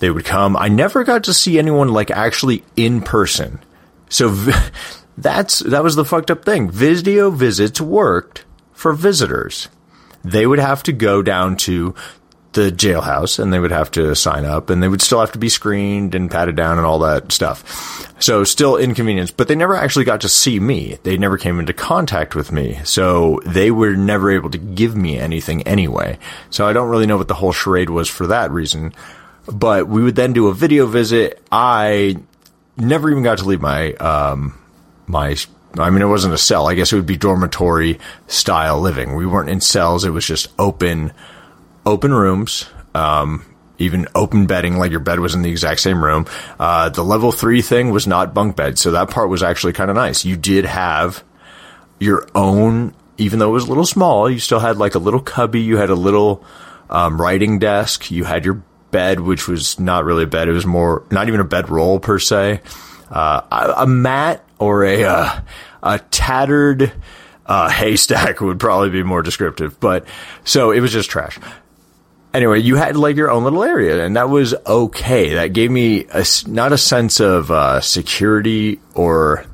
They 0.00 0.10
would 0.10 0.24
come. 0.24 0.56
I 0.56 0.66
never 0.66 1.04
got 1.04 1.22
to 1.24 1.32
see 1.32 1.56
anyone 1.56 1.88
like 1.88 2.10
actually 2.10 2.64
in 2.74 3.00
person. 3.00 3.60
So 4.08 4.30
that's 5.18 5.60
that 5.60 5.84
was 5.84 5.94
the 5.94 6.04
fucked 6.04 6.32
up 6.32 6.44
thing. 6.44 6.68
Video 6.68 7.30
visits 7.30 7.80
worked 7.80 8.44
for 8.72 8.92
visitors. 8.92 9.68
They 10.24 10.48
would 10.48 10.58
have 10.58 10.82
to 10.82 10.92
go 10.92 11.22
down 11.22 11.56
to 11.58 11.94
the 12.56 12.72
jailhouse 12.72 13.38
and 13.38 13.52
they 13.52 13.58
would 13.58 13.70
have 13.70 13.90
to 13.92 14.14
sign 14.16 14.44
up 14.44 14.70
and 14.70 14.82
they 14.82 14.88
would 14.88 15.02
still 15.02 15.20
have 15.20 15.32
to 15.32 15.38
be 15.38 15.50
screened 15.50 16.14
and 16.14 16.30
patted 16.30 16.56
down 16.56 16.78
and 16.78 16.86
all 16.86 16.98
that 17.00 17.30
stuff. 17.30 18.10
So 18.18 18.44
still 18.44 18.78
inconvenience, 18.78 19.30
but 19.30 19.46
they 19.46 19.54
never 19.54 19.76
actually 19.76 20.06
got 20.06 20.22
to 20.22 20.28
see 20.28 20.58
me. 20.58 20.98
They 21.02 21.18
never 21.18 21.36
came 21.36 21.60
into 21.60 21.74
contact 21.74 22.34
with 22.34 22.50
me. 22.50 22.80
So 22.84 23.40
they 23.44 23.70
were 23.70 23.94
never 23.94 24.30
able 24.30 24.50
to 24.50 24.58
give 24.58 24.96
me 24.96 25.18
anything 25.18 25.62
anyway. 25.62 26.18
So 26.48 26.66
I 26.66 26.72
don't 26.72 26.88
really 26.88 27.06
know 27.06 27.18
what 27.18 27.28
the 27.28 27.34
whole 27.34 27.52
charade 27.52 27.90
was 27.90 28.08
for 28.08 28.26
that 28.28 28.50
reason. 28.50 28.94
But 29.46 29.86
we 29.86 30.02
would 30.02 30.16
then 30.16 30.32
do 30.32 30.48
a 30.48 30.54
video 30.54 30.86
visit. 30.86 31.40
I 31.52 32.16
never 32.76 33.10
even 33.10 33.22
got 33.22 33.38
to 33.38 33.44
leave 33.44 33.60
my, 33.60 33.92
um, 33.94 34.58
my 35.06 35.36
I 35.78 35.90
mean, 35.90 36.00
it 36.00 36.06
wasn't 36.06 36.34
a 36.34 36.38
cell. 36.38 36.68
I 36.68 36.74
guess 36.74 36.90
it 36.90 36.96
would 36.96 37.06
be 37.06 37.18
dormitory 37.18 38.00
style 38.28 38.80
living. 38.80 39.14
We 39.14 39.26
weren't 39.26 39.50
in 39.50 39.60
cells. 39.60 40.04
It 40.04 40.10
was 40.10 40.24
just 40.24 40.48
open 40.58 41.12
open 41.86 42.12
rooms, 42.12 42.66
um, 42.94 43.46
even 43.78 44.08
open 44.14 44.46
bedding, 44.46 44.76
like 44.76 44.90
your 44.90 45.00
bed 45.00 45.20
was 45.20 45.34
in 45.34 45.42
the 45.42 45.50
exact 45.50 45.80
same 45.80 46.02
room. 46.04 46.26
Uh, 46.58 46.88
the 46.88 47.04
level 47.04 47.32
three 47.32 47.62
thing 47.62 47.90
was 47.90 48.06
not 48.06 48.34
bunk 48.34 48.56
bed, 48.56 48.78
so 48.78 48.90
that 48.90 49.08
part 49.08 49.28
was 49.28 49.42
actually 49.42 49.72
kind 49.72 49.88
of 49.88 49.96
nice. 49.96 50.24
You 50.24 50.36
did 50.36 50.64
have 50.64 51.22
your 51.98 52.26
own, 52.34 52.94
even 53.16 53.38
though 53.38 53.50
it 53.50 53.52
was 53.52 53.64
a 53.64 53.68
little 53.68 53.86
small, 53.86 54.28
you 54.28 54.38
still 54.38 54.58
had 54.58 54.76
like 54.76 54.94
a 54.94 54.98
little 54.98 55.20
cubby. 55.20 55.60
You 55.60 55.76
had 55.76 55.90
a 55.90 55.94
little 55.94 56.44
um, 56.90 57.20
writing 57.20 57.58
desk. 57.58 58.10
You 58.10 58.24
had 58.24 58.44
your 58.44 58.62
bed, 58.90 59.20
which 59.20 59.48
was 59.48 59.78
not 59.78 60.04
really 60.04 60.24
a 60.24 60.26
bed. 60.26 60.48
It 60.48 60.52
was 60.52 60.66
more, 60.66 61.04
not 61.10 61.28
even 61.28 61.40
a 61.40 61.44
bed 61.44 61.70
roll 61.70 62.00
per 62.00 62.18
se. 62.18 62.60
Uh, 63.10 63.42
a, 63.52 63.82
a, 63.82 63.86
mat 63.86 64.44
or 64.58 64.84
a 64.84 65.04
uh, 65.04 65.40
a 65.82 65.98
tattered 66.10 66.92
uh, 67.46 67.68
haystack 67.68 68.40
would 68.40 68.58
probably 68.58 68.90
be 68.90 69.02
more 69.02 69.22
descriptive. 69.22 69.78
But 69.78 70.06
so 70.44 70.72
it 70.72 70.80
was 70.80 70.92
just 70.92 71.08
trash 71.08 71.38
anyway, 72.36 72.60
you 72.60 72.76
had 72.76 72.96
like 72.96 73.16
your 73.16 73.30
own 73.30 73.44
little 73.44 73.64
area, 73.64 74.04
and 74.04 74.16
that 74.16 74.28
was 74.28 74.54
okay. 74.66 75.34
That 75.34 75.52
gave 75.52 75.70
me 75.70 76.06
a, 76.12 76.24
not 76.46 76.72
a 76.72 76.78
sense 76.78 77.18
of 77.20 77.50
uh, 77.50 77.80
security 77.80 78.80
or 78.94 79.44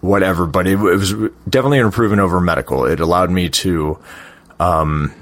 whatever, 0.00 0.46
but 0.46 0.66
it, 0.66 0.72
it, 0.72 0.76
was 0.78 1.12
definitely 1.48 1.78
an 1.78 1.86
improvement 1.86 2.20
over 2.20 2.40
medical. 2.40 2.86
It 2.86 3.00
allowed 3.00 3.30
me 3.30 3.50
to, 3.50 3.98
um, 4.58 5.14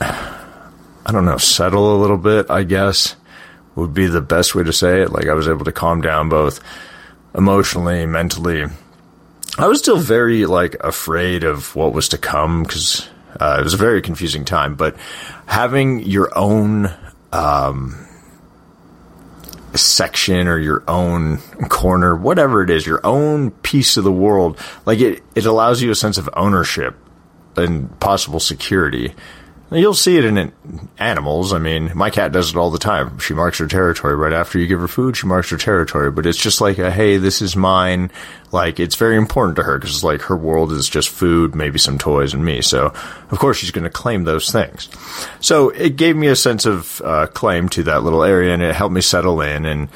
I 0.00 1.12
don't 1.12 1.26
know, 1.26 1.36
settle 1.36 1.96
a 1.96 1.98
little 2.00 2.18
bit. 2.18 2.50
I 2.50 2.64
guess 2.64 3.14
would 3.76 3.92
be 3.92 4.06
the 4.06 4.22
best 4.22 4.54
way 4.54 4.64
to 4.64 4.72
say 4.72 5.02
it. 5.02 5.12
Like 5.12 5.26
I 5.26 5.34
was 5.34 5.48
able 5.48 5.66
to 5.66 5.72
calm 5.72 6.00
down 6.00 6.30
both 6.30 6.60
emotionally, 7.34 8.06
mentally. 8.06 8.64
I 9.58 9.68
was 9.68 9.78
still 9.78 9.98
very 9.98 10.46
like 10.46 10.76
afraid 10.80 11.44
of 11.44 11.76
what 11.76 11.92
was 11.92 12.08
to 12.10 12.18
come 12.18 12.62
because 12.62 13.08
uh, 13.40 13.56
it 13.60 13.64
was 13.64 13.74
a 13.74 13.78
very 13.78 14.02
confusing 14.02 14.44
time, 14.44 14.74
but 14.74 14.96
having 15.46 16.00
your 16.00 16.36
own 16.36 16.92
um, 17.32 18.06
section 19.74 20.48
or 20.48 20.58
your 20.58 20.82
own 20.88 21.38
corner, 21.68 22.14
whatever 22.14 22.62
it 22.62 22.70
is, 22.70 22.86
your 22.86 23.00
own 23.04 23.50
piece 23.50 23.96
of 23.96 24.04
the 24.04 24.12
world, 24.12 24.58
like 24.84 25.00
it, 25.00 25.22
it 25.34 25.46
allows 25.46 25.82
you 25.82 25.90
a 25.90 25.94
sense 25.94 26.18
of 26.18 26.28
ownership 26.34 26.96
and 27.56 27.98
possible 28.00 28.40
security 28.40 29.14
You'll 29.70 29.94
see 29.94 30.16
it 30.16 30.24
in 30.24 30.52
animals. 30.96 31.52
I 31.52 31.58
mean, 31.58 31.90
my 31.94 32.10
cat 32.10 32.30
does 32.30 32.50
it 32.50 32.56
all 32.56 32.70
the 32.70 32.78
time. 32.78 33.18
She 33.18 33.34
marks 33.34 33.58
her 33.58 33.66
territory 33.66 34.14
right 34.14 34.32
after 34.32 34.60
you 34.60 34.68
give 34.68 34.78
her 34.78 34.86
food. 34.86 35.16
She 35.16 35.26
marks 35.26 35.50
her 35.50 35.56
territory, 35.56 36.12
but 36.12 36.24
it's 36.24 36.38
just 36.38 36.60
like 36.60 36.78
a, 36.78 36.88
hey, 36.88 37.16
this 37.16 37.42
is 37.42 37.56
mine. 37.56 38.12
Like 38.52 38.78
it's 38.78 38.94
very 38.94 39.16
important 39.16 39.56
to 39.56 39.64
her 39.64 39.78
because 39.78 40.04
like 40.04 40.22
her 40.22 40.36
world 40.36 40.70
is 40.70 40.88
just 40.88 41.08
food, 41.08 41.56
maybe 41.56 41.80
some 41.80 41.98
toys, 41.98 42.32
and 42.32 42.44
me. 42.44 42.62
So 42.62 42.86
of 43.30 43.38
course 43.40 43.56
she's 43.56 43.72
going 43.72 43.84
to 43.84 43.90
claim 43.90 44.22
those 44.22 44.52
things. 44.52 44.88
So 45.40 45.70
it 45.70 45.96
gave 45.96 46.14
me 46.14 46.28
a 46.28 46.36
sense 46.36 46.64
of 46.64 47.02
uh, 47.04 47.26
claim 47.26 47.68
to 47.70 47.82
that 47.84 48.04
little 48.04 48.22
area, 48.22 48.54
and 48.54 48.62
it 48.62 48.74
helped 48.74 48.94
me 48.94 49.00
settle 49.00 49.40
in 49.40 49.64
and. 49.64 49.88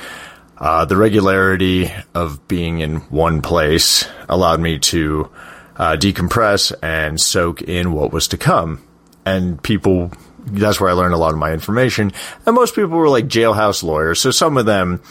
Uh, 0.62 0.85
the 0.85 0.95
regularity 0.95 1.91
of 2.15 2.47
being 2.47 2.81
in 2.81 2.97
one 3.09 3.41
place 3.41 4.07
allowed 4.29 4.61
me 4.61 4.79
to 4.79 5.31
uh, 5.77 5.97
decompress 5.97 6.71
and 6.83 7.19
soak 7.19 7.62
in 7.62 7.95
what 7.95 8.12
was 8.12 8.29
to 8.29 8.37
come 8.37 8.79
and 9.25 9.62
people 9.62 10.12
that's 10.47 10.81
where 10.81 10.91
I 10.91 10.95
learned 10.95 11.15
a 11.15 11.19
lot 11.19 11.33
of 11.33 11.39
my 11.39 11.53
information. 11.53 12.12
And 12.47 12.55
most 12.55 12.75
people 12.75 12.97
were 12.97 13.09
like 13.09 13.27
jailhouse 13.27 13.83
lawyers, 13.83 14.21
so 14.21 14.31
some 14.31 14.57
of 14.57 14.67
them 14.67 15.03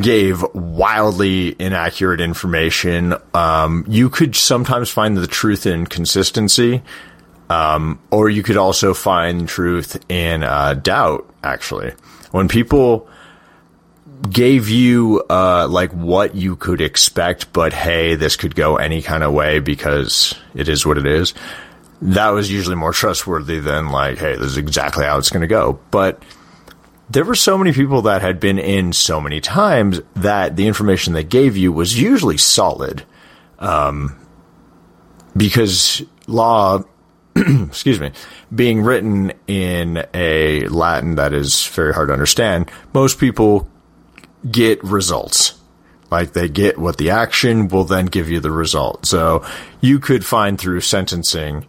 gave 0.00 0.42
wildly 0.54 1.56
inaccurate 1.58 2.20
information. 2.20 3.14
Um, 3.34 3.84
you 3.88 4.10
could 4.10 4.36
sometimes 4.36 4.90
find 4.90 5.16
the 5.16 5.26
truth 5.26 5.66
in 5.66 5.86
consistency, 5.86 6.82
um, 7.50 7.98
or 8.10 8.28
you 8.28 8.42
could 8.42 8.56
also 8.56 8.94
find 8.94 9.48
truth 9.48 10.02
in 10.08 10.42
uh, 10.42 10.74
doubt. 10.74 11.28
Actually, 11.42 11.92
when 12.30 12.48
people 12.48 13.08
gave 14.28 14.68
you 14.68 15.22
uh, 15.30 15.66
like 15.68 15.92
what 15.92 16.34
you 16.34 16.56
could 16.56 16.80
expect, 16.80 17.52
but 17.52 17.72
hey, 17.72 18.14
this 18.14 18.36
could 18.36 18.54
go 18.54 18.76
any 18.76 19.02
kind 19.02 19.22
of 19.22 19.32
way 19.32 19.60
because 19.60 20.34
it 20.54 20.68
is 20.68 20.84
what 20.84 20.98
it 20.98 21.06
is 21.06 21.34
that 22.00 22.28
was 22.30 22.50
usually 22.50 22.76
more 22.76 22.92
trustworthy 22.92 23.58
than 23.58 23.88
like, 23.88 24.18
hey, 24.18 24.36
this 24.36 24.46
is 24.46 24.56
exactly 24.56 25.04
how 25.04 25.18
it's 25.18 25.30
going 25.30 25.40
to 25.40 25.46
go. 25.46 25.80
But 25.90 26.22
there 27.10 27.24
were 27.24 27.34
so 27.34 27.58
many 27.58 27.72
people 27.72 28.02
that 28.02 28.22
had 28.22 28.38
been 28.38 28.58
in 28.58 28.92
so 28.92 29.20
many 29.20 29.40
times 29.40 30.00
that 30.14 30.56
the 30.56 30.66
information 30.66 31.12
they 31.12 31.24
gave 31.24 31.56
you 31.56 31.72
was 31.72 32.00
usually 32.00 32.38
solid. 32.38 33.04
Um, 33.58 34.16
because 35.36 36.02
law, 36.26 36.84
excuse 37.36 37.98
me, 37.98 38.12
being 38.54 38.82
written 38.82 39.32
in 39.46 40.04
a 40.14 40.68
Latin 40.68 41.16
that 41.16 41.32
is 41.32 41.66
very 41.68 41.94
hard 41.94 42.08
to 42.08 42.12
understand, 42.12 42.70
most 42.92 43.18
people 43.18 43.68
get 44.48 44.82
results. 44.84 45.54
Like 46.10 46.32
they 46.32 46.48
get 46.48 46.78
what 46.78 46.96
the 46.96 47.10
action 47.10 47.68
will 47.68 47.84
then 47.84 48.06
give 48.06 48.30
you 48.30 48.40
the 48.40 48.50
result. 48.50 49.04
So 49.06 49.44
you 49.80 49.98
could 49.98 50.24
find 50.24 50.58
through 50.58 50.80
sentencing 50.80 51.66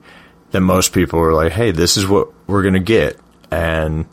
that 0.52 0.62
most 0.62 0.94
people 0.94 1.20
were 1.20 1.34
like, 1.34 1.52
hey, 1.52 1.72
this 1.72 1.98
is 1.98 2.08
what 2.08 2.30
we're 2.48 2.62
going 2.62 2.74
to 2.74 2.80
get. 2.80 3.20
And 3.52 4.06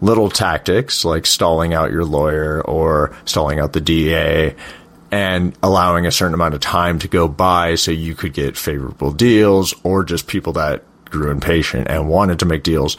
little 0.00 0.30
tactics 0.30 1.04
like 1.04 1.26
stalling 1.26 1.72
out 1.72 1.90
your 1.90 2.04
lawyer 2.04 2.60
or 2.62 3.16
stalling 3.24 3.58
out 3.58 3.72
the 3.72 3.80
DA 3.80 4.54
and 5.10 5.56
allowing 5.62 6.06
a 6.06 6.12
certain 6.12 6.34
amount 6.34 6.54
of 6.54 6.60
time 6.60 6.98
to 6.98 7.08
go 7.08 7.28
by 7.28 7.74
so 7.74 7.90
you 7.90 8.14
could 8.14 8.32
get 8.32 8.56
favorable 8.56 9.12
deals 9.12 9.74
or 9.82 10.04
just 10.04 10.26
people 10.26 10.52
that 10.54 10.82
grew 11.06 11.30
impatient 11.30 11.88
and 11.88 12.08
wanted 12.08 12.38
to 12.40 12.46
make 12.46 12.62
deals. 12.62 12.96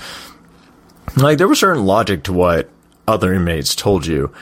Like 1.16 1.38
there 1.38 1.48
was 1.48 1.60
certain 1.60 1.86
logic 1.86 2.24
to 2.24 2.34
what 2.34 2.70
other 3.08 3.34
inmates 3.34 3.76
told 3.76 4.06
you. 4.06 4.34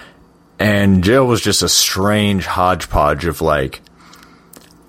And 0.58 1.04
jail 1.04 1.26
was 1.26 1.42
just 1.42 1.62
a 1.62 1.70
strange 1.70 2.46
hodgepodge 2.46 3.26
of 3.26 3.42
like, 3.42 3.82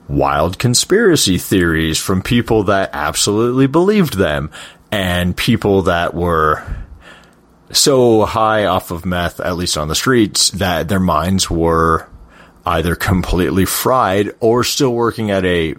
wild 0.08 0.58
conspiracy 0.58 1.38
theories 1.38 1.98
from 1.98 2.22
people 2.22 2.64
that 2.64 2.90
absolutely 2.92 3.66
believed 3.66 4.14
them 4.14 4.50
and 4.90 5.36
people 5.36 5.82
that 5.82 6.14
were 6.14 6.64
so 7.72 8.24
high 8.24 8.64
off 8.64 8.90
of 8.90 9.04
meth, 9.04 9.40
at 9.40 9.56
least 9.56 9.76
on 9.76 9.88
the 9.88 9.94
streets, 9.94 10.50
that 10.50 10.88
their 10.88 11.00
minds 11.00 11.50
were 11.50 12.08
either 12.64 12.94
completely 12.94 13.64
fried 13.64 14.32
or 14.40 14.64
still 14.64 14.92
working 14.92 15.30
at 15.30 15.44
a 15.44 15.74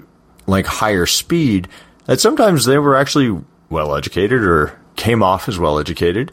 like 0.45 0.65
higher 0.65 1.05
speed 1.05 1.67
that 2.05 2.19
sometimes 2.19 2.65
they 2.65 2.77
were 2.77 2.95
actually 2.95 3.41
well 3.69 3.95
educated 3.95 4.41
or 4.41 4.79
came 4.95 5.21
off 5.21 5.49
as 5.49 5.59
well 5.59 5.79
educated. 5.79 6.31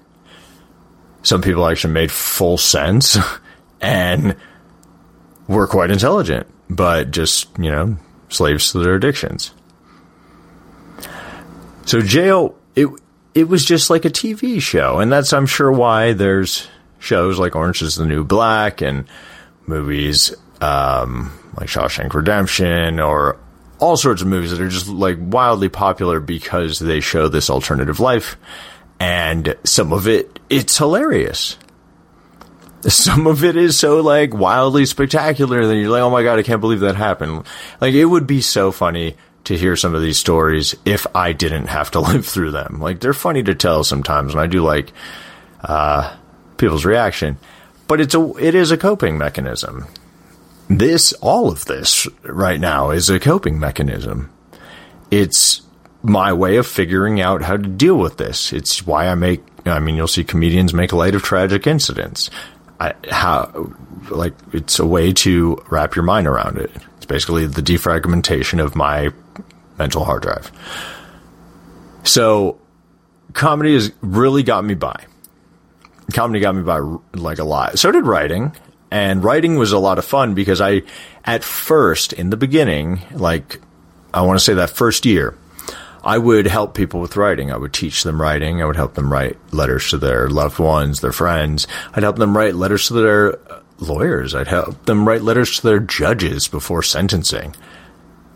Some 1.23 1.43
people 1.43 1.67
actually 1.67 1.95
made 1.95 2.13
full 2.13 2.59
sense 2.59 3.17
and 3.81 4.37
were 5.49 5.67
quite 5.67 5.91
intelligent 5.91 6.47
but 6.69 7.11
just, 7.11 7.49
you 7.59 7.71
know, 7.71 7.97
slaves 8.29 8.73
to 8.73 8.79
their 8.79 8.95
addictions. 8.95 9.53
So 11.87 12.01
jail, 12.01 12.57
it 12.75 12.89
it 13.35 13.49
was 13.49 13.65
just 13.65 13.91
like 13.91 14.05
a 14.05 14.11
TV 14.11 14.61
show, 14.61 15.01
and 15.01 15.13
that's 15.13 15.33
I'm 15.33 15.47
sure 15.47 15.71
why 15.71 16.13
there's 16.13 16.69
shows 16.99 17.39
like 17.39 17.55
Orange 17.55 17.83
is 17.83 17.97
the 17.97 18.07
New 18.07 18.25
Black 18.25 18.81
and 18.81 19.07
movies 19.67 20.35
um, 20.61 21.33
like 21.57 21.69
Shawshank 21.69 22.15
Redemption 22.15 23.01
or 23.01 23.39
all 23.79 23.97
sorts 23.97 24.23
of 24.23 24.29
movies 24.29 24.51
that 24.51 24.61
are 24.61 24.69
just 24.69 24.89
like 24.89 25.19
wildly 25.21 25.69
popular 25.69 26.21
because 26.21 26.79
they 26.79 27.01
show 27.01 27.29
this 27.29 27.51
alternative 27.51 28.01
life. 28.01 28.37
And 29.01 29.57
some 29.65 29.93
of 29.93 30.07
it, 30.07 30.39
it's 30.49 30.79
hilarious. 30.79 31.59
Some 32.93 33.27
of 33.27 33.45
it 33.45 33.57
is 33.57 33.79
so 33.79 34.01
like 34.01 34.35
wildly 34.35 34.87
spectacular 34.87 35.67
that 35.67 35.77
you're 35.77 35.91
like, 35.91 36.03
oh 36.03 36.11
my 36.11 36.23
God, 36.23 36.39
I 36.39 36.43
can't 36.43 36.61
believe 36.61 36.81
that 36.81 36.97
happened. 36.97 37.45
Like 37.81 37.95
it 37.95 38.05
would 38.05 38.27
be 38.27 38.41
so 38.41 38.73
funny 38.73 39.17
to 39.45 39.57
hear 39.57 39.77
some 39.77 39.95
of 39.95 40.03
these 40.03 40.19
stories 40.19 40.75
if 40.85 41.07
I 41.15 41.33
didn't 41.33 41.67
have 41.67 41.91
to 41.93 42.01
live 42.01 42.27
through 42.27 42.51
them. 42.51 42.81
Like 42.81 43.01
they're 43.01 43.15
funny 43.15 43.43
to 43.45 43.55
tell 43.55 43.85
sometimes, 43.85 44.33
and 44.33 44.41
I 44.41 44.47
do 44.47 44.63
like 44.63 44.93
uh, 45.63 46.15
people's 46.57 46.85
reaction. 46.85 47.39
But 47.87 48.01
it's 48.01 48.15
a 48.15 48.33
it 48.37 48.55
is 48.55 48.71
a 48.71 48.79
coping 48.79 49.19
mechanism. 49.19 49.87
This 50.69 51.13
all 51.15 51.51
of 51.51 51.67
this 51.67 52.09
right 52.23 52.59
now 52.59 52.91
is 52.91 53.11
a 53.11 53.21
coping 53.21 53.59
mechanism. 53.61 54.31
It's 55.11 55.61
my 56.03 56.33
way 56.33 56.57
of 56.57 56.67
figuring 56.67 57.21
out 57.21 57.43
how 57.43 57.57
to 57.57 57.69
deal 57.69 57.97
with 57.97 58.17
this. 58.17 58.53
It's 58.53 58.87
why 58.87 59.09
I 59.09 59.15
make. 59.15 59.43
I 59.67 59.79
mean, 59.79 59.97
you'll 59.97 60.09
see 60.09 60.25
comedians 60.25 60.75
make 60.75 60.93
light 60.93 61.15
of 61.15 61.23
tragic 61.23 61.67
incidents. 61.67 62.31
I, 62.81 62.95
how 63.11 63.73
like 64.11 64.35
it's 64.53 64.79
a 64.79 64.87
way 64.87 65.13
to 65.13 65.63
wrap 65.71 65.95
your 65.95 66.03
mind 66.05 66.27
around 66.27 66.59
it. 66.59 66.71
It's 66.97 67.07
basically 67.07 67.47
the 67.47 67.63
defragmentation 67.63 68.63
of 68.63 68.75
my 68.75 69.11
mental 69.79 70.05
hard 70.05 70.23
drive. 70.23 70.51
So, 72.05 72.59
comedy 73.33 73.75
has 73.75 73.93
really 74.03 74.43
got 74.43 74.65
me 74.65 74.75
by. 74.75 75.05
Comedy 76.13 76.41
got 76.41 76.55
me 76.55 76.63
by 76.63 76.79
like 77.15 77.39
a 77.39 77.45
lot. 77.45 77.79
So 77.79 77.91
did 77.91 78.05
writing. 78.05 78.55
And 78.91 79.25
writing 79.25 79.57
was 79.57 79.73
a 79.73 79.79
lot 79.79 79.99
of 79.99 80.05
fun 80.05 80.35
because 80.35 80.61
I, 80.61 80.83
at 81.25 81.43
first, 81.43 82.13
in 82.13 82.31
the 82.31 82.37
beginning, 82.37 83.01
like, 83.13 83.61
I 84.13 84.23
want 84.23 84.39
to 84.39 84.45
say 84.45 84.55
that 84.55 84.71
first 84.71 85.05
year, 85.05 85.37
I 86.05 86.19
would 86.19 86.47
help 86.47 86.75
people 86.75 87.01
with 87.01 87.17
writing. 87.17 87.51
I 87.51 87.57
would 87.57 87.73
teach 87.73 88.03
them 88.03 88.21
writing. 88.21 88.61
I 88.61 88.67
would 88.67 88.77
help 88.77 88.95
them 88.95 89.11
write 89.11 89.39
letters 89.53 89.91
to 89.91 89.99
their 89.99 90.29
loved 90.29 90.59
ones, 90.59 91.01
their 91.01 91.13
friends. 91.13 91.67
I'd 91.95 92.03
help 92.03 92.17
them 92.17 92.37
write 92.37 92.55
letters 92.55 92.89
to 92.89 92.95
their 92.95 93.39
lawyers. 93.79 94.35
I'd 94.35 94.47
help 94.47 94.85
them 94.85 95.09
write 95.09 95.23
letters 95.23 95.57
to 95.57 95.63
their 95.67 95.81
judges 95.81 96.47
before 96.47 96.83
sentencing. 96.83 97.57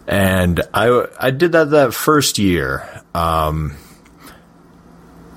And 0.06 0.62
I, 0.72 1.06
I 1.20 1.30
did 1.30 1.52
that 1.52 1.70
that 1.70 1.92
first 1.92 2.38
year. 2.38 3.02
Um, 3.14 3.76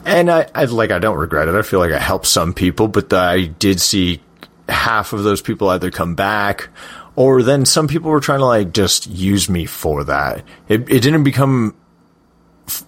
and 0.05 0.31
I, 0.31 0.47
I 0.55 0.63
like, 0.65 0.91
I 0.91 1.00
don't 1.00 1.17
regret 1.17 1.50
it. 1.50 1.55
I 1.55 1.61
feel 1.61 1.79
like 1.79 1.91
I 1.91 2.00
helped 2.00 2.27
some 2.27 2.53
people, 2.53 2.88
but 2.88 3.11
I 3.11 3.45
did 3.45 3.81
see 3.81 4.21
half 4.69 5.11
of 5.11 5.23
those 5.23 5.41
people 5.41 5.69
either 5.69 5.91
come 5.91 6.15
back 6.15 6.69
or 7.15 7.43
then 7.43 7.65
some 7.65 7.89
people 7.89 8.09
were 8.09 8.21
trying 8.21 8.39
to 8.39 8.45
like 8.45 8.71
just 8.71 9.07
use 9.07 9.50
me 9.50 9.65
for 9.65 10.05
that. 10.05 10.45
It, 10.69 10.89
it 10.89 11.01
didn't 11.01 11.23
become 11.23 11.75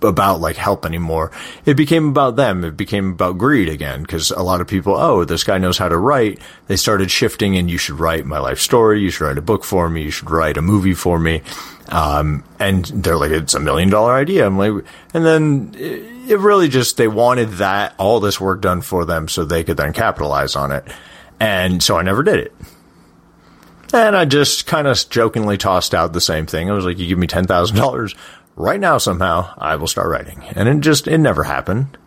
about 0.02 0.42
like 0.42 0.56
help 0.56 0.86
anymore. 0.86 1.32
It 1.66 1.76
became 1.76 2.10
about 2.10 2.36
them. 2.36 2.64
It 2.64 2.78
became 2.78 3.12
about 3.12 3.38
greed 3.38 3.70
again 3.70 4.02
because 4.02 4.32
a 4.32 4.42
lot 4.42 4.62
of 4.62 4.68
people, 4.68 4.96
oh, 4.96 5.24
this 5.26 5.44
guy 5.44 5.58
knows 5.58 5.78
how 5.78 5.90
to 5.90 5.98
write. 5.98 6.40
They 6.68 6.76
started 6.76 7.12
shifting 7.12 7.58
and 7.58 7.70
you 7.70 7.78
should 7.78 8.00
write 8.00 8.26
my 8.26 8.40
life 8.40 8.60
story. 8.60 9.02
You 9.02 9.10
should 9.10 9.26
write 9.26 9.38
a 9.38 9.42
book 9.42 9.64
for 9.64 9.90
me. 9.90 10.04
You 10.04 10.12
should 10.12 10.32
write 10.32 10.58
a 10.58 10.62
movie 10.62 10.94
for 10.94 11.20
me. 11.20 11.42
Um, 11.90 12.44
and 12.60 12.86
they're 12.86 13.18
like, 13.18 13.32
it's 13.32 13.54
a 13.54 13.60
million 13.60 13.90
dollar 13.90 14.14
idea. 14.14 14.46
I'm 14.46 14.58
like, 14.58 14.86
and 15.14 15.26
then 15.26 15.76
it, 15.78 16.32
it 16.32 16.40
really 16.40 16.70
just, 16.70 16.98
they 16.98 17.08
wanted 17.08 17.50
that, 17.54 17.94
all 17.98 18.20
this 18.20 18.40
work 18.40 18.62
done 18.62 18.82
for 18.82 19.06
them 19.06 19.28
so 19.28 19.44
they 19.44 19.64
could 19.64 19.78
then 19.78 19.94
capitalize 19.94 20.56
on 20.56 20.72
it. 20.72 20.86
And 21.40 21.84
so 21.84 21.98
I 21.98 22.04
never 22.04 22.24
did 22.24 22.40
it. 22.40 22.56
And 23.94 24.16
I 24.16 24.26
just 24.26 24.66
kind 24.66 24.88
of 24.88 25.08
jokingly 25.10 25.58
tossed 25.58 25.94
out 25.94 26.14
the 26.14 26.22
same 26.22 26.48
thing. 26.48 26.70
I 26.70 26.74
was 26.74 26.84
like, 26.84 26.98
you 26.98 27.06
give 27.06 27.20
me 27.20 27.28
$10,000 27.28 28.16
right 28.56 28.80
now 28.80 28.98
somehow 28.98 29.54
I 29.58 29.76
will 29.76 29.88
start 29.88 30.10
writing. 30.10 30.44
And 30.56 30.68
it 30.68 30.80
just, 30.82 31.08
it 31.08 31.18
never 31.18 31.44
happened. 31.44 31.98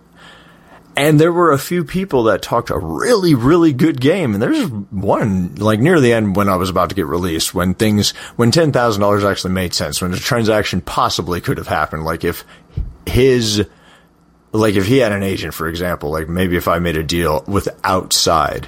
And 0.97 1.21
there 1.21 1.33
were 1.33 1.53
a 1.53 1.59
few 1.59 1.85
people 1.85 2.25
that 2.25 2.41
talked 2.41 2.71
a 2.71 2.79
really, 2.79 3.35
really 3.35 3.75
good 3.75 4.01
game. 4.01 4.33
And 4.33 4.43
there's 4.43 4.67
one, 4.67 5.55
like 5.57 5.79
near 5.79 6.01
the 6.01 6.15
end 6.15 6.35
when 6.35 6.49
I 6.49 6.57
was 6.57 6.71
about 6.71 6.89
to 6.89 6.95
get 6.95 7.07
released, 7.07 7.55
when 7.55 7.75
things, 7.75 8.13
when 8.37 8.51
$10,000 8.51 9.31
actually 9.31 9.53
made 9.53 9.75
sense, 9.75 10.01
when 10.01 10.15
a 10.15 10.17
transaction 10.17 10.81
possibly 10.81 11.43
could 11.43 11.59
have 11.59 11.69
happened. 11.69 12.05
Like 12.05 12.25
if 12.25 12.45
his, 13.05 13.67
like 14.53 14.75
if 14.75 14.87
he 14.87 14.97
had 14.97 15.13
an 15.13 15.23
agent, 15.23 15.53
for 15.53 15.69
example, 15.69 16.11
like 16.11 16.31
maybe 16.31 16.57
if 16.57 16.67
I 16.67 16.79
made 16.79 16.97
a 16.97 17.03
deal 17.03 17.45
with 17.47 17.69
outside, 17.85 18.67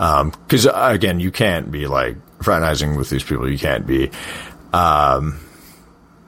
um, 0.00 0.32
cause 0.48 0.66
again, 0.74 1.20
you 1.20 1.30
can't 1.30 1.70
be 1.70 1.86
like 1.86 2.16
fraternizing 2.42 2.96
with 2.96 3.08
these 3.08 3.22
people. 3.22 3.48
You 3.48 3.58
can't 3.58 3.86
be, 3.86 4.10
um, 4.72 5.38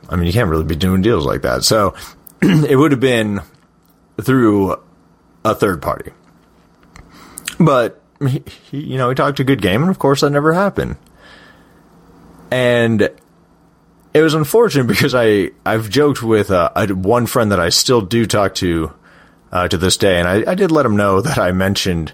I 0.09 0.17
mean, 0.17 0.27
you 0.27 0.33
can't 0.33 0.51
really 0.51 0.65
be 0.65 0.77
doing 0.77 1.03
deals 1.03 1.27
like 1.27 1.43
that. 1.43 1.65
So 1.65 1.95
it 2.43 2.77
would 2.77 2.93
have 2.93 3.01
been 3.01 3.41
through 4.21 4.77
a 5.45 5.55
third 5.55 5.83
party. 5.83 6.13
But, 7.59 8.03
he, 8.21 8.43
he, 8.71 8.81
you 8.81 8.99
know, 8.99 9.09
he 9.09 9.15
talked 9.15 9.41
a 9.41 9.45
good 9.45 9.63
game, 9.63 9.83
and 9.83 9.91
of 9.91 9.99
course 9.99 10.23
that 10.23 10.31
never 10.31 10.53
happened. 10.53 10.97
And 12.51 13.11
it 14.13 14.23
was 14.23 14.35
unfortunate 14.35 14.87
because 14.89 15.15
I, 15.15 15.51
I've 15.67 15.91
joked 15.91 16.23
with 16.23 16.51
uh, 16.51 16.87
one 16.89 17.27
friend 17.27 17.53
that 17.53 17.61
I 17.61 17.69
still 17.69 18.01
do 18.01 18.27
talk 18.27 18.55
to 18.57 18.93
uh, 19.53 19.69
to 19.69 19.79
this 19.79 19.97
day, 19.97 20.19
and 20.19 20.29
I, 20.29 20.51
I 20.51 20.55
did 20.55 20.73
let 20.73 20.87
him 20.87 20.97
know 20.97 21.21
that 21.23 21.39
I 21.39 21.53
mentioned 21.53 22.13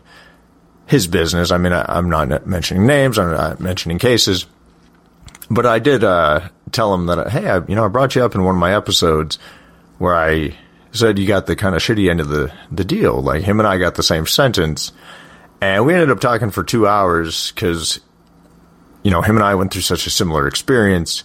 his 0.86 1.06
business. 1.06 1.50
I 1.50 1.58
mean, 1.58 1.72
I, 1.72 1.98
am 1.98 2.10
not 2.10 2.46
mentioning 2.46 2.86
names, 2.86 3.18
I'm 3.18 3.30
not 3.30 3.60
mentioning 3.60 3.98
cases, 3.98 4.46
but 5.50 5.66
I 5.66 5.80
did 5.80 6.04
uh, 6.04 6.48
tell 6.70 6.94
him 6.94 7.06
that, 7.06 7.30
hey, 7.30 7.48
I, 7.48 7.56
you 7.66 7.74
know, 7.74 7.84
I 7.84 7.88
brought 7.88 8.14
you 8.14 8.24
up 8.24 8.34
in 8.34 8.44
one 8.44 8.54
of 8.54 8.60
my 8.60 8.74
episodes 8.74 9.38
where 9.98 10.14
I 10.14 10.56
said 10.92 11.18
you 11.18 11.26
got 11.26 11.46
the 11.46 11.56
kind 11.56 11.74
of 11.74 11.82
shitty 11.82 12.08
end 12.08 12.20
of 12.20 12.28
the, 12.28 12.52
the 12.70 12.84
deal. 12.84 13.20
Like 13.20 13.42
him 13.42 13.58
and 13.58 13.66
I 13.66 13.78
got 13.78 13.96
the 13.96 14.02
same 14.02 14.26
sentence. 14.26 14.92
And 15.60 15.84
we 15.84 15.92
ended 15.92 16.10
up 16.10 16.20
talking 16.20 16.50
for 16.50 16.64
two 16.64 16.86
hours 16.86 17.50
because, 17.50 18.00
you 19.02 19.10
know, 19.10 19.22
him 19.22 19.36
and 19.36 19.44
I 19.44 19.56
went 19.56 19.72
through 19.72 19.82
such 19.82 20.06
a 20.06 20.10
similar 20.10 20.46
experience 20.46 21.24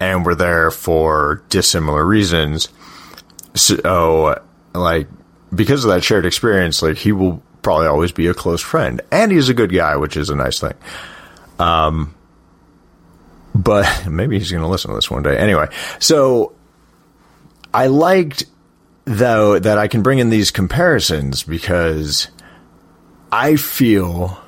and 0.00 0.24
were 0.24 0.34
there 0.34 0.70
for 0.70 1.42
dissimilar 1.50 2.04
reasons. 2.04 2.68
So, 3.54 4.42
like, 4.74 5.08
because 5.54 5.84
of 5.84 5.90
that 5.90 6.02
shared 6.02 6.26
experience, 6.26 6.82
like, 6.82 6.96
he 6.96 7.12
will 7.12 7.42
probably 7.62 7.86
always 7.86 8.12
be 8.12 8.26
a 8.26 8.34
close 8.34 8.60
friend. 8.60 9.00
And 9.12 9.30
he's 9.30 9.48
a 9.48 9.54
good 9.54 9.72
guy, 9.72 9.96
which 9.96 10.16
is 10.16 10.30
a 10.30 10.36
nice 10.36 10.60
thing. 10.60 10.74
Um, 11.58 12.14
but 13.56 14.06
maybe 14.08 14.38
he's 14.38 14.50
going 14.50 14.62
to 14.62 14.68
listen 14.68 14.90
to 14.90 14.94
this 14.94 15.10
one 15.10 15.22
day. 15.22 15.36
Anyway, 15.36 15.68
so 15.98 16.54
I 17.72 17.86
liked 17.86 18.44
though 19.04 19.58
that 19.58 19.78
I 19.78 19.88
can 19.88 20.02
bring 20.02 20.18
in 20.18 20.30
these 20.30 20.50
comparisons 20.50 21.42
because 21.42 22.28
I 23.32 23.56
feel 23.56 24.38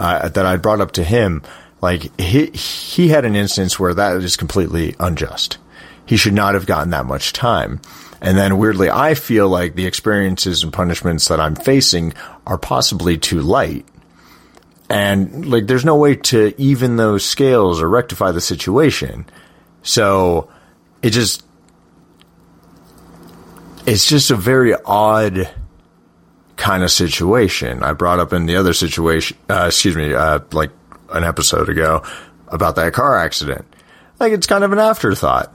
uh, 0.00 0.28
that 0.28 0.46
I 0.46 0.56
brought 0.56 0.80
up 0.80 0.92
to 0.92 1.04
him 1.04 1.42
like 1.80 2.18
he 2.18 2.46
he 2.46 3.08
had 3.08 3.24
an 3.24 3.36
instance 3.36 3.78
where 3.78 3.94
that 3.94 4.16
is 4.16 4.36
completely 4.36 4.94
unjust. 4.98 5.58
He 6.06 6.16
should 6.16 6.34
not 6.34 6.54
have 6.54 6.66
gotten 6.66 6.90
that 6.90 7.06
much 7.06 7.32
time. 7.32 7.80
And 8.20 8.38
then 8.38 8.56
weirdly, 8.56 8.88
I 8.88 9.14
feel 9.14 9.48
like 9.48 9.74
the 9.74 9.86
experiences 9.86 10.62
and 10.62 10.72
punishments 10.72 11.28
that 11.28 11.40
I'm 11.40 11.56
facing 11.56 12.14
are 12.46 12.56
possibly 12.56 13.18
too 13.18 13.40
light 13.40 13.86
and 14.90 15.46
like 15.50 15.66
there's 15.66 15.84
no 15.84 15.96
way 15.96 16.16
to 16.16 16.54
even 16.58 16.96
those 16.96 17.24
scales 17.24 17.80
or 17.80 17.88
rectify 17.88 18.32
the 18.32 18.40
situation. 18.40 19.26
So 19.82 20.50
it 21.02 21.10
just 21.10 21.44
it's 23.86 24.06
just 24.06 24.30
a 24.30 24.36
very 24.36 24.74
odd 24.84 25.50
kind 26.56 26.82
of 26.82 26.90
situation. 26.90 27.82
I 27.82 27.92
brought 27.92 28.20
up 28.20 28.32
in 28.32 28.46
the 28.46 28.56
other 28.56 28.72
situation, 28.72 29.36
uh, 29.50 29.64
excuse 29.66 29.96
me, 29.96 30.14
uh, 30.14 30.40
like 30.52 30.70
an 31.10 31.24
episode 31.24 31.68
ago 31.68 32.02
about 32.48 32.76
that 32.76 32.92
car 32.92 33.18
accident. 33.18 33.64
Like 34.20 34.32
it's 34.32 34.46
kind 34.46 34.64
of 34.64 34.72
an 34.72 34.78
afterthought. 34.78 35.54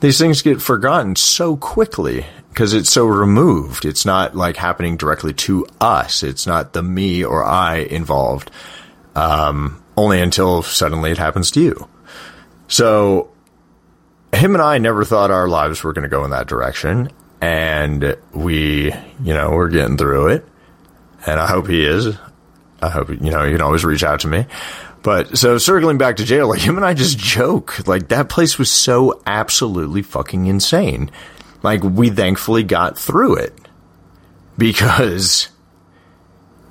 These 0.00 0.18
things 0.18 0.42
get 0.42 0.60
forgotten 0.60 1.16
so 1.16 1.56
quickly 1.56 2.26
because 2.50 2.74
it's 2.74 2.90
so 2.90 3.06
removed. 3.06 3.84
It's 3.84 4.04
not 4.04 4.34
like 4.34 4.56
happening 4.56 4.96
directly 4.96 5.32
to 5.34 5.66
us. 5.80 6.22
It's 6.22 6.46
not 6.46 6.72
the 6.72 6.82
me 6.82 7.24
or 7.24 7.44
I 7.44 7.76
involved. 7.76 8.50
Um, 9.14 9.82
only 9.96 10.20
until 10.20 10.62
suddenly 10.62 11.10
it 11.10 11.18
happens 11.18 11.50
to 11.52 11.60
you. 11.60 11.88
So 12.68 13.30
him 14.32 14.54
and 14.54 14.62
I 14.62 14.78
never 14.78 15.04
thought 15.04 15.30
our 15.30 15.48
lives 15.48 15.82
were 15.82 15.92
going 15.92 16.02
to 16.04 16.08
go 16.08 16.24
in 16.24 16.30
that 16.30 16.46
direction. 16.46 17.10
And 17.40 18.16
we, 18.32 18.92
you 19.22 19.34
know, 19.34 19.50
we're 19.50 19.68
getting 19.68 19.96
through 19.96 20.28
it. 20.28 20.46
And 21.26 21.40
I 21.40 21.46
hope 21.46 21.68
he 21.68 21.84
is. 21.84 22.16
I 22.80 22.88
hope, 22.90 23.08
you 23.08 23.30
know, 23.30 23.44
you 23.44 23.52
can 23.52 23.62
always 23.62 23.84
reach 23.84 24.04
out 24.04 24.20
to 24.20 24.28
me. 24.28 24.46
But 25.06 25.38
so 25.38 25.56
circling 25.58 25.98
back 25.98 26.16
to 26.16 26.24
jail, 26.24 26.48
like 26.48 26.58
him 26.66 26.74
and 26.76 26.84
I 26.84 26.92
just 26.92 27.16
joke. 27.16 27.86
Like 27.86 28.08
that 28.08 28.28
place 28.28 28.58
was 28.58 28.68
so 28.68 29.22
absolutely 29.24 30.02
fucking 30.02 30.46
insane. 30.46 31.12
Like 31.62 31.84
we 31.84 32.10
thankfully 32.10 32.64
got 32.64 32.98
through 32.98 33.36
it 33.36 33.54
because 34.58 35.48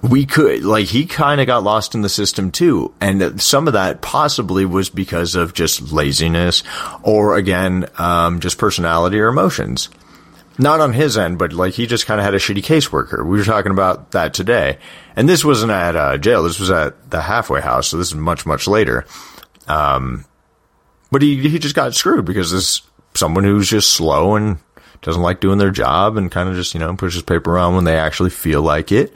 we 0.02 0.26
could 0.26 0.66
like 0.66 0.88
he 0.88 1.06
kind 1.06 1.40
of 1.40 1.48
got 1.48 1.64
lost 1.64 1.96
in 1.96 2.02
the 2.02 2.10
system 2.10 2.52
too 2.52 2.94
and 3.00 3.42
some 3.42 3.68
of 3.68 3.74
that 3.74 4.02
possibly 4.02 4.66
was 4.66 4.90
because 4.90 5.36
of 5.36 5.54
just 5.54 5.94
laziness 5.94 6.62
or 7.02 7.38
again 7.38 7.88
um, 7.98 8.40
just 8.40 8.60
personality 8.60 9.20
or 9.20 9.30
emotions 9.30 9.90
not 10.58 10.80
on 10.80 10.94
his 10.94 11.18
end 11.18 11.38
but 11.38 11.54
like 11.54 11.74
he 11.74 11.88
just 11.88 12.06
kind 12.06 12.20
of 12.20 12.26
had 12.26 12.34
a 12.34 12.40
shitty 12.40 12.64
caseworker. 12.64 13.26
We 13.26 13.38
were 13.38 13.44
talking 13.44 13.72
about 13.72 14.12
that 14.12 14.34
today. 14.34 14.78
And 15.16 15.28
this 15.30 15.46
wasn't 15.46 15.72
at 15.72 15.96
uh, 15.96 16.18
jail. 16.18 16.44
This 16.44 16.60
was 16.60 16.72
at 16.72 17.10
the 17.12 17.22
halfway 17.22 17.62
house 17.62 17.88
so 17.88 17.98
this 17.98 18.08
is 18.08 18.16
much 18.16 18.46
much 18.46 18.68
later. 18.68 19.06
Um, 19.68 20.26
but 21.12 21.22
he 21.22 21.48
he 21.48 21.60
just 21.60 21.76
got 21.76 21.96
screwed 21.96 22.26
because 22.26 22.52
this 22.52 22.82
someone 23.14 23.44
who's 23.44 23.70
just 23.70 23.94
slow 23.94 24.36
and 24.36 24.58
doesn't 25.02 25.22
like 25.22 25.40
doing 25.40 25.58
their 25.58 25.72
job 25.72 26.18
and 26.18 26.32
kind 26.32 26.50
of 26.50 26.56
just 26.56 26.74
you 26.74 26.80
know 26.80 26.96
pushes 26.96 27.22
paper 27.22 27.54
around 27.54 27.76
when 27.76 27.86
they 27.86 27.98
actually 27.98 28.30
feel 28.30 28.62
like 28.62 28.92
it. 28.92 29.14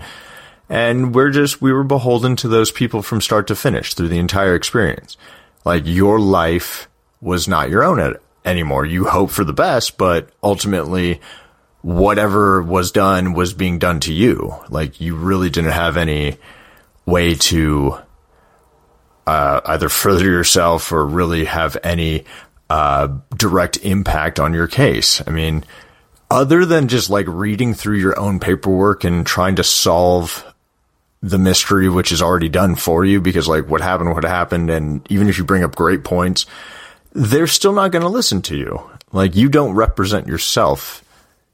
And 0.69 1.15
we're 1.15 1.31
just, 1.31 1.61
we 1.61 1.73
were 1.73 1.83
beholden 1.83 2.35
to 2.37 2.47
those 2.47 2.71
people 2.71 3.01
from 3.01 3.21
start 3.21 3.47
to 3.47 3.55
finish 3.55 3.95
through 3.95 4.09
the 4.09 4.19
entire 4.19 4.53
experience. 4.53 5.17
Like 5.65 5.83
your 5.85 6.19
life 6.19 6.87
was 7.21 7.47
not 7.47 7.71
your 7.71 7.83
own 7.83 7.99
anymore. 8.49 8.85
You 8.85 9.05
hope 9.05 9.31
for 9.31 9.43
the 9.43 9.53
best, 9.53 9.97
but 9.97 10.29
ultimately 10.43 11.21
whatever 11.81 12.61
was 12.61 12.91
done 12.91 13.33
was 13.33 13.53
being 13.53 13.79
done 13.79 13.99
to 14.01 14.13
you. 14.13 14.55
Like 14.69 14.99
you 14.99 15.15
really 15.15 15.49
didn't 15.49 15.71
have 15.71 15.97
any 15.97 16.37
way 17.05 17.35
to 17.35 17.97
uh, 19.25 19.61
either 19.65 19.89
further 19.89 20.25
yourself 20.25 20.91
or 20.91 21.05
really 21.05 21.45
have 21.45 21.77
any 21.83 22.25
uh, 22.69 23.07
direct 23.35 23.77
impact 23.77 24.39
on 24.39 24.53
your 24.53 24.67
case. 24.67 25.21
I 25.25 25.31
mean, 25.31 25.63
other 26.29 26.65
than 26.65 26.87
just 26.87 27.09
like 27.09 27.25
reading 27.27 27.73
through 27.73 27.97
your 27.97 28.19
own 28.19 28.39
paperwork 28.39 29.03
and 29.03 29.25
trying 29.25 29.55
to 29.55 29.63
solve 29.63 30.45
the 31.21 31.39
mystery, 31.39 31.89
which 31.89 32.11
is 32.11 32.21
already 32.21 32.49
done 32.49 32.75
for 32.75 33.03
you 33.03 33.19
because 33.19 33.47
like 33.47 33.67
what 33.67 33.81
happened, 33.81 34.13
what 34.13 34.23
happened. 34.23 34.69
And 34.69 35.05
even 35.11 35.27
if 35.27 35.37
you 35.37 35.43
bring 35.43 35.63
up 35.63 35.75
great 35.75 36.03
points, 36.03 36.45
they're 37.19 37.47
still 37.47 37.73
not 37.73 37.91
going 37.91 38.01
to 38.01 38.07
listen 38.07 38.41
to 38.43 38.55
you. 38.55 38.89
Like 39.11 39.35
you 39.35 39.49
don't 39.49 39.75
represent 39.75 40.27
yourself. 40.27 41.03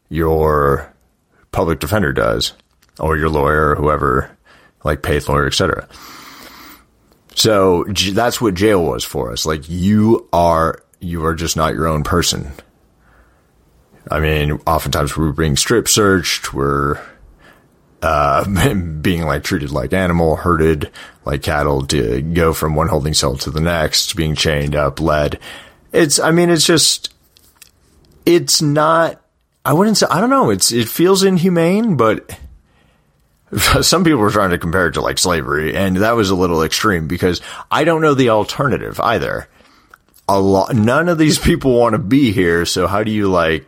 Your 0.10 0.94
public 1.52 1.80
defender 1.80 2.14
does 2.14 2.54
or 3.00 3.18
your 3.18 3.30
lawyer 3.30 3.72
or 3.72 3.76
whoever, 3.76 4.38
like 4.84 5.02
paid 5.02 5.28
lawyer, 5.28 5.48
etc. 5.48 5.88
So 7.34 7.84
that's 7.86 8.40
what 8.40 8.54
jail 8.54 8.84
was 8.84 9.04
for 9.04 9.32
us. 9.32 9.48
Like 9.48 9.68
you 9.68 10.30
are, 10.32 10.84
you 11.00 11.26
are 11.26 11.34
just 11.34 11.58
not 11.58 11.74
your 11.74 11.88
own 11.88 12.04
person. 12.04 12.52
I 14.12 14.20
mean, 14.20 14.62
oftentimes 14.68 15.18
we're 15.18 15.32
being 15.32 15.58
strip 15.58 15.88
searched. 15.88 16.54
We're 16.54 17.02
uh, 18.06 18.74
being 19.02 19.26
like 19.26 19.44
treated 19.44 19.72
like 19.72 19.92
animal, 19.92 20.36
herded 20.36 20.92
like 21.26 21.42
cattle 21.42 21.86
to 21.88 22.22
go 22.22 22.54
from 22.54 22.76
one 22.76 22.88
holding 22.88 23.14
cell 23.14 23.36
to 23.38 23.50
the 23.50 23.60
next, 23.60 24.16
being 24.16 24.36
chained 24.36 24.76
up, 24.76 25.02
led. 25.02 25.40
It's, 25.92 26.20
I 26.20 26.32
mean, 26.32 26.50
it's 26.50 26.66
just, 26.66 27.14
it's 28.26 28.62
not, 28.62 29.22
I 29.66 29.74
wouldn't 29.74 29.98
say, 29.98 30.06
I 30.10 30.22
don't 30.22 30.30
know, 30.30 30.52
it's, 30.52 30.72
it 30.72 30.88
feels 30.88 31.24
inhumane, 31.24 31.98
but 31.98 32.38
some 33.82 34.04
people 34.04 34.20
were 34.20 34.30
trying 34.30 34.52
to 34.52 34.60
compare 34.60 34.88
it 34.88 34.94
to 34.94 35.02
like 35.02 35.18
slavery, 35.18 35.76
and 35.76 35.98
that 35.98 36.16
was 36.16 36.30
a 36.30 36.36
little 36.36 36.62
extreme 36.62 37.08
because 37.08 37.42
I 37.72 37.86
don't 37.86 38.02
know 38.02 38.14
the 38.14 38.30
alternative 38.30 39.00
either. 39.00 39.48
A 40.28 40.40
lot, 40.40 40.76
none 40.76 41.10
of 41.10 41.18
these 41.18 41.40
people 41.40 41.80
want 41.80 41.94
to 41.94 42.00
be 42.00 42.32
here, 42.32 42.66
so 42.66 42.88
how 42.88 43.04
do 43.04 43.12
you 43.12 43.30
like 43.30 43.66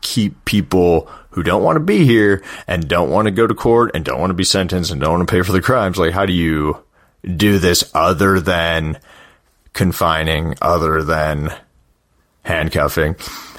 keep 0.00 0.44
people 0.44 1.10
who 1.36 1.42
don't 1.42 1.62
want 1.62 1.76
to 1.76 1.80
be 1.80 2.06
here 2.06 2.42
and 2.66 2.88
don't 2.88 3.10
want 3.10 3.26
to 3.26 3.30
go 3.30 3.46
to 3.46 3.54
court 3.54 3.90
and 3.94 4.06
don't 4.06 4.18
want 4.18 4.30
to 4.30 4.34
be 4.34 4.42
sentenced 4.42 4.90
and 4.90 5.02
don't 5.02 5.18
want 5.18 5.28
to 5.28 5.30
pay 5.30 5.42
for 5.42 5.52
the 5.52 5.60
crimes. 5.60 5.98
Like, 5.98 6.14
how 6.14 6.24
do 6.24 6.32
you 6.32 6.82
do 7.22 7.58
this 7.58 7.90
other 7.94 8.40
than 8.40 8.98
confining, 9.74 10.54
other 10.62 11.02
than 11.02 11.52
handcuffing? 12.42 13.16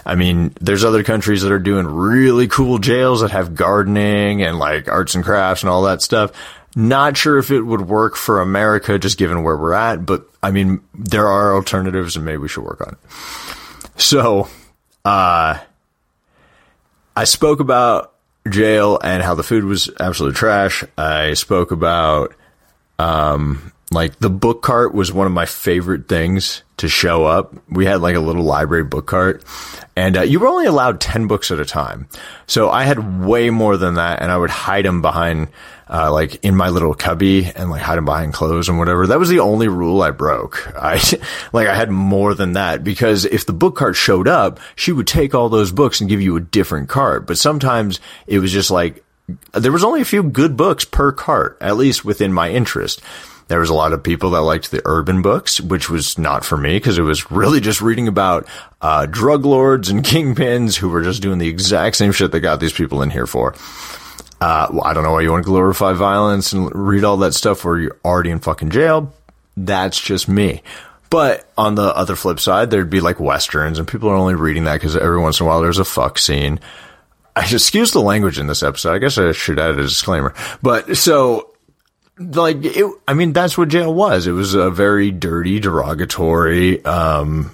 I 0.07 0.15
mean, 0.15 0.55
there's 0.59 0.83
other 0.83 1.03
countries 1.03 1.43
that 1.43 1.51
are 1.51 1.59
doing 1.59 1.85
really 1.85 2.47
cool 2.47 2.79
jails 2.79 3.21
that 3.21 3.29
have 3.29 3.53
gardening 3.53 4.41
and 4.41 4.57
like 4.57 4.89
arts 4.89 5.13
and 5.13 5.23
crafts 5.23 5.61
and 5.61 5.69
all 5.69 5.83
that 5.83 6.01
stuff. 6.01 6.31
Not 6.75 7.15
sure 7.15 7.37
if 7.37 7.51
it 7.51 7.61
would 7.61 7.81
work 7.81 8.15
for 8.15 8.41
America 8.41 8.97
just 8.97 9.19
given 9.19 9.43
where 9.43 9.55
we're 9.55 9.73
at, 9.73 10.03
but 10.03 10.27
I 10.41 10.49
mean, 10.49 10.81
there 10.95 11.27
are 11.27 11.53
alternatives 11.53 12.15
and 12.15 12.25
maybe 12.25 12.37
we 12.37 12.47
should 12.47 12.63
work 12.63 12.81
on 12.81 12.93
it. 12.93 14.01
So, 14.01 14.49
uh, 15.05 15.59
I 17.17 17.23
spoke 17.23 17.60
about 17.60 18.13
jail 18.47 18.99
and 19.03 19.23
how 19.23 19.34
the 19.34 19.41
food 19.41 19.63
was 19.63 19.89
absolute 19.99 20.36
trash. 20.36 20.84
I 20.99 21.34
spoke 21.34 21.71
about, 21.71 22.36
um, 22.99 23.71
like 23.91 24.19
the 24.19 24.30
book 24.30 24.62
cart 24.62 24.93
was 24.93 25.13
one 25.13 25.28
of 25.28 25.34
my 25.34 25.45
favorite 25.45 26.08
things 26.10 26.63
to 26.78 26.89
show 26.89 27.26
up. 27.26 27.56
We 27.69 27.86
had 27.86 28.02
like 28.02 28.15
a 28.15 28.19
little 28.19 28.43
library 28.43 28.84
book 28.84 29.08
cart 29.08 29.43
and 29.95 30.17
uh, 30.17 30.21
you 30.21 30.39
were 30.39 30.47
only 30.47 30.65
allowed 30.65 31.00
10 31.00 31.28
books 31.28 31.52
at 31.52 31.60
a 31.60 31.65
time. 31.65 32.08
So 32.47 32.69
I 32.69 32.84
had 32.84 33.23
way 33.26 33.50
more 33.50 33.78
than 33.78 33.95
that 33.95 34.21
and 34.21 34.32
I 34.32 34.38
would 34.38 34.50
hide 34.50 34.86
them 34.86 35.02
behind 35.02 35.47
uh, 35.89 36.12
like 36.12 36.43
in 36.43 36.54
my 36.54 36.67
little 36.67 36.93
cubby 36.93 37.45
and 37.45 37.69
like 37.69 37.82
hide 37.82 37.97
them 37.97 38.04
behind 38.04 38.34
clothes 38.34 38.67
and 38.67 38.78
whatever. 38.78 39.08
That 39.08 39.19
was 39.19 39.30
the 39.30 39.39
only 39.39 39.69
rule 39.69 40.02
I 40.02 40.12
broke. 40.12 40.69
I 40.76 41.02
like 41.54 41.67
I 41.67 41.76
had 41.76 41.89
more 41.89 42.34
than 42.34 42.54
that 42.54 42.84
because 42.84 43.23
if 43.23 43.45
the 43.45 43.54
book 43.54 43.78
cart 43.78 43.95
showed 43.95 44.28
up, 44.28 44.60
she 44.76 44.91
would 44.91 45.08
take 45.08 45.34
all 45.34 45.47
those 45.47 45.71
books 45.71 46.02
and 46.02 46.10
give 46.10 46.21
you 46.21 46.36
a 46.36 46.41
different 46.41 46.89
cart. 46.89 47.26
But 47.26 47.38
sometimes 47.38 48.02
it 48.28 48.39
was 48.39 48.52
just 48.52 48.69
like 48.69 49.04
there 49.54 49.71
was 49.71 49.84
only 49.84 50.02
a 50.02 50.06
few 50.06 50.23
good 50.23 50.58
books 50.58 50.86
per 50.86 51.12
cart, 51.12 51.58
at 51.62 51.78
least 51.78 52.06
within 52.06 52.34
my 52.34 52.50
interest. 52.50 53.02
There 53.47 53.60
was 53.60 53.69
a 53.69 53.73
lot 53.73 53.93
of 53.93 54.03
people 54.03 54.31
that 54.31 54.41
liked 54.41 54.71
the 54.71 54.81
urban 54.86 55.21
books, 55.21 55.62
which 55.62 55.89
was 55.89 56.17
not 56.17 56.43
for 56.43 56.57
me 56.57 56.77
because 56.77 56.97
it 56.97 57.03
was 57.03 57.31
really 57.31 57.62
just 57.62 57.81
reading 57.81 58.07
about 58.07 58.47
uh, 58.81 59.05
drug 59.05 59.45
lords 59.45 59.89
and 59.89 60.03
kingpins 60.03 60.75
who 60.75 60.89
were 60.89 61.03
just 61.03 61.21
doing 61.21 61.38
the 61.38 61.47
exact 61.47 61.95
same 61.95 62.12
shit 62.12 62.31
they 62.31 62.39
got 62.39 62.60
these 62.60 62.73
people 62.73 63.01
in 63.01 63.10
here 63.10 63.27
for. 63.27 63.55
Uh, 64.39 64.67
well, 64.71 64.83
I 64.83 64.93
don't 64.93 65.03
know 65.03 65.13
why 65.13 65.21
you 65.21 65.31
want 65.31 65.43
to 65.43 65.49
glorify 65.49 65.93
violence 65.93 66.53
and 66.53 66.73
read 66.75 67.03
all 67.03 67.17
that 67.17 67.33
stuff 67.33 67.65
where 67.65 67.79
you're 67.79 67.97
already 68.05 68.29
in 68.29 68.39
fucking 68.39 68.69
jail. 68.69 69.13
That's 69.55 69.99
just 69.99 70.27
me. 70.27 70.62
But 71.10 71.49
on 71.57 71.75
the 71.75 71.95
other 71.95 72.15
flip 72.15 72.39
side, 72.39 72.69
there'd 72.69 72.89
be 72.89 73.01
like 73.01 73.19
westerns, 73.19 73.79
and 73.79 73.88
people 73.88 74.10
are 74.10 74.15
only 74.15 74.36
reading 74.36 74.65
that 74.65 74.75
because 74.75 74.95
every 74.95 75.19
once 75.19 75.39
in 75.39 75.45
a 75.45 75.49
while 75.49 75.62
there's 75.62 75.79
a 75.79 75.86
fuck 75.86 76.19
scene. 76.19 76.60
I 77.36 77.41
excuse 77.51 77.91
the 77.91 78.01
language 78.01 78.39
in 78.39 78.47
this 78.47 78.63
episode. 78.63 78.93
I 78.93 78.97
guess 78.97 79.17
I 79.17 79.31
should 79.31 79.60
add 79.60 79.71
a 79.71 79.83
disclaimer. 79.83 80.33
But 80.62 80.97
so, 80.97 81.53
like, 82.19 82.58
it, 82.63 82.86
I 83.08 83.13
mean, 83.13 83.34
that's 83.34 83.58
what 83.58 83.69
jail 83.69 83.93
was. 83.93 84.27
It 84.27 84.32
was 84.32 84.53
a 84.53 84.69
very 84.71 85.12
dirty, 85.12 85.60
derogatory. 85.60 86.84
Um, 86.84 87.51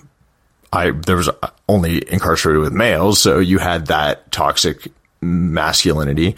I 0.74 0.90
there 0.90 1.18
was 1.18 1.30
only 1.70 2.02
incarcerated 2.12 2.62
with 2.62 2.74
males, 2.74 3.22
so 3.22 3.38
you 3.40 3.60
had 3.60 3.88
that 3.88 4.32
toxic 4.32 4.88
masculinity, 5.22 6.36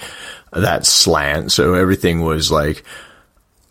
that 0.51 0.85
slant. 0.85 1.53
So 1.53 1.73
everything 1.73 2.21
was 2.21 2.51
like 2.51 2.83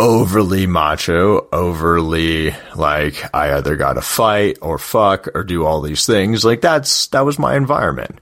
overly 0.00 0.66
macho, 0.66 1.46
overly 1.52 2.54
like 2.74 3.22
I 3.34 3.52
either 3.54 3.76
got 3.76 3.94
to 3.94 4.02
fight 4.02 4.58
or 4.62 4.78
fuck 4.78 5.28
or 5.34 5.44
do 5.44 5.66
all 5.66 5.82
these 5.82 6.06
things. 6.06 6.44
Like 6.44 6.62
that's 6.62 7.08
that 7.08 7.26
was 7.26 7.38
my 7.38 7.56
environment. 7.56 8.18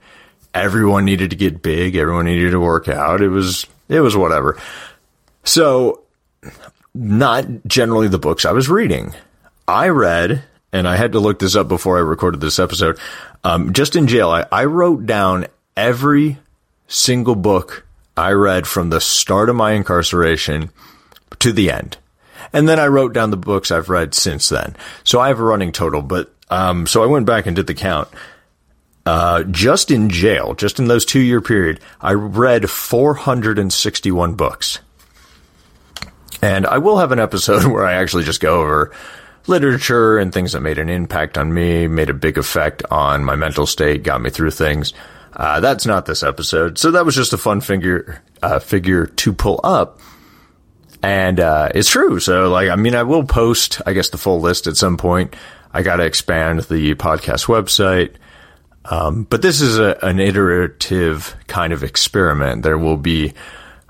Everyone 0.53 1.05
needed 1.05 1.29
to 1.29 1.35
get 1.37 1.63
big, 1.63 1.95
everyone 1.95 2.25
needed 2.25 2.51
to 2.51 2.59
work 2.59 2.89
out. 2.89 3.21
It 3.21 3.29
was 3.29 3.65
it 3.87 4.01
was 4.01 4.17
whatever. 4.17 4.59
So 5.45 6.02
not 6.93 7.45
generally 7.65 8.07
the 8.07 8.19
books 8.19 8.45
I 8.45 8.51
was 8.51 8.69
reading. 8.69 9.13
I 9.67 9.89
read, 9.89 10.43
and 10.71 10.87
I 10.87 10.95
had 10.95 11.13
to 11.13 11.19
look 11.19 11.39
this 11.39 11.55
up 11.55 11.67
before 11.67 11.97
I 11.97 12.01
recorded 12.01 12.41
this 12.41 12.59
episode. 12.59 12.99
Um, 13.43 13.73
just 13.73 13.95
in 13.95 14.07
jail, 14.07 14.29
I, 14.29 14.45
I 14.51 14.65
wrote 14.65 15.05
down 15.05 15.47
every 15.75 16.37
single 16.87 17.35
book 17.35 17.85
I 18.15 18.31
read 18.31 18.67
from 18.67 18.89
the 18.89 19.01
start 19.01 19.49
of 19.49 19.55
my 19.55 19.71
incarceration 19.71 20.69
to 21.39 21.51
the 21.51 21.71
end. 21.71 21.97
And 22.51 22.69
then 22.69 22.79
I 22.79 22.87
wrote 22.87 23.13
down 23.13 23.31
the 23.31 23.37
books 23.37 23.71
I've 23.71 23.89
read 23.89 24.13
since 24.13 24.49
then. 24.49 24.75
So 25.03 25.19
I 25.19 25.29
have 25.29 25.39
a 25.39 25.43
running 25.43 25.71
total, 25.71 26.01
but, 26.01 26.33
um, 26.49 26.85
so 26.85 27.01
I 27.01 27.07
went 27.07 27.25
back 27.25 27.47
and 27.47 27.55
did 27.55 27.67
the 27.67 27.73
count. 27.73 28.09
Uh, 29.05 29.43
just 29.43 29.91
in 29.91 30.09
jail, 30.09 30.53
just 30.53 30.79
in 30.79 30.87
those 30.87 31.03
two 31.03 31.19
year 31.19 31.41
period, 31.41 31.79
I 31.99 32.13
read 32.13 32.69
461 32.69 34.35
books. 34.35 34.79
And 36.43 36.67
I 36.67 36.79
will 36.79 36.97
have 36.97 37.13
an 37.13 37.19
episode 37.19 37.63
where 37.71 37.85
I 37.85 37.93
actually 37.93 38.25
just 38.25 38.41
go 38.41 38.59
over 38.59 38.91
literature 39.47 40.17
and 40.17 40.33
things 40.33 40.51
that 40.51 40.59
made 40.59 40.77
an 40.77 40.89
impact 40.89 41.37
on 41.37 41.53
me, 41.53 41.87
made 41.87 42.09
a 42.09 42.13
big 42.13 42.37
effect 42.37 42.83
on 42.91 43.23
my 43.23 43.35
mental 43.35 43.65
state, 43.65 44.03
got 44.03 44.21
me 44.21 44.29
through 44.29 44.51
things. 44.51 44.93
Uh, 45.33 45.61
that's 45.61 45.85
not 45.85 46.05
this 46.05 46.21
episode. 46.21 46.77
So 46.77 46.91
that 46.91 47.05
was 47.05 47.15
just 47.15 47.31
a 47.31 47.37
fun 47.37 47.61
figure, 47.61 48.21
uh, 48.41 48.59
figure 48.59 49.05
to 49.05 49.33
pull 49.33 49.61
up. 49.63 49.99
And, 51.01 51.39
uh, 51.39 51.69
it's 51.73 51.89
true. 51.89 52.19
So 52.19 52.49
like, 52.49 52.69
I 52.69 52.75
mean, 52.75 52.95
I 52.95 53.03
will 53.03 53.23
post, 53.23 53.81
I 53.85 53.93
guess, 53.93 54.09
the 54.09 54.17
full 54.17 54.41
list 54.41 54.67
at 54.67 54.75
some 54.75 54.97
point. 54.97 55.35
I 55.73 55.81
got 55.81 55.97
to 55.97 56.03
expand 56.03 56.59
the 56.63 56.95
podcast 56.95 57.47
website. 57.47 58.15
Um, 58.85 59.23
but 59.23 59.41
this 59.41 59.61
is 59.61 59.79
a, 59.79 59.97
an 60.01 60.19
iterative 60.19 61.35
kind 61.47 61.71
of 61.71 61.83
experiment. 61.83 62.63
There 62.63 62.77
will 62.77 62.97
be, 62.97 63.33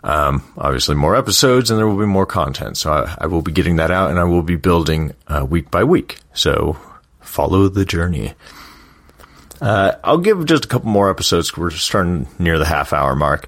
Um, 0.03 0.43
obviously, 0.57 0.95
more 0.95 1.15
episodes 1.15 1.71
and 1.71 1.79
there 1.79 1.87
will 1.87 1.97
be 1.97 2.05
more 2.05 2.25
content. 2.25 2.77
So 2.77 2.91
I, 2.91 3.15
I 3.21 3.27
will 3.27 3.41
be 3.41 3.53
getting 3.53 3.77
that 3.77 3.89
out 3.89 4.09
and 4.09 4.19
I 4.19 4.25
will 4.25 4.43
be 4.43 4.57
building 4.57 5.13
uh, 5.27 5.45
week 5.49 5.71
by 5.71 5.83
week. 5.85 6.19
So 6.33 6.77
follow 7.21 7.69
the 7.69 7.85
journey. 7.85 8.33
Uh, 9.61 9.93
I'll 10.03 10.17
give 10.17 10.45
just 10.45 10.65
a 10.65 10.67
couple 10.67 10.89
more 10.89 11.09
episodes. 11.09 11.55
We're 11.55 11.69
starting 11.71 12.27
near 12.37 12.59
the 12.59 12.65
half 12.65 12.91
hour 12.91 13.15
mark. 13.15 13.47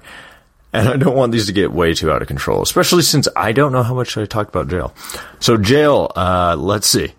And 0.72 0.88
I 0.88 0.96
don't 0.96 1.14
want 1.14 1.32
these 1.32 1.46
to 1.46 1.52
get 1.52 1.72
way 1.72 1.94
too 1.94 2.10
out 2.10 2.22
of 2.22 2.28
control, 2.28 2.62
especially 2.62 3.02
since 3.02 3.28
I 3.36 3.52
don't 3.52 3.72
know 3.72 3.82
how 3.82 3.94
much 3.94 4.16
I 4.16 4.24
talked 4.26 4.50
about 4.50 4.68
jail. 4.68 4.94
So 5.40 5.56
jail, 5.56 6.10
uh, 6.16 6.56
let's 6.58 6.86
see. 6.86 7.12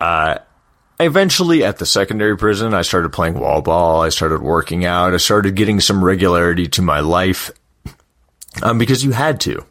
Uh, 0.00 0.38
eventually 0.98 1.64
at 1.64 1.78
the 1.78 1.86
secondary 1.86 2.36
prison, 2.36 2.74
I 2.74 2.82
started 2.82 3.10
playing 3.10 3.38
wall 3.38 3.62
ball. 3.62 4.02
I 4.02 4.08
started 4.08 4.42
working 4.42 4.84
out. 4.84 5.14
I 5.14 5.18
started 5.18 5.54
getting 5.54 5.80
some 5.80 6.04
regularity 6.04 6.66
to 6.68 6.82
my 6.82 7.00
life 7.00 7.50
um, 8.62 8.78
because 8.78 9.04
you 9.04 9.12
had 9.12 9.40
to. 9.42 9.64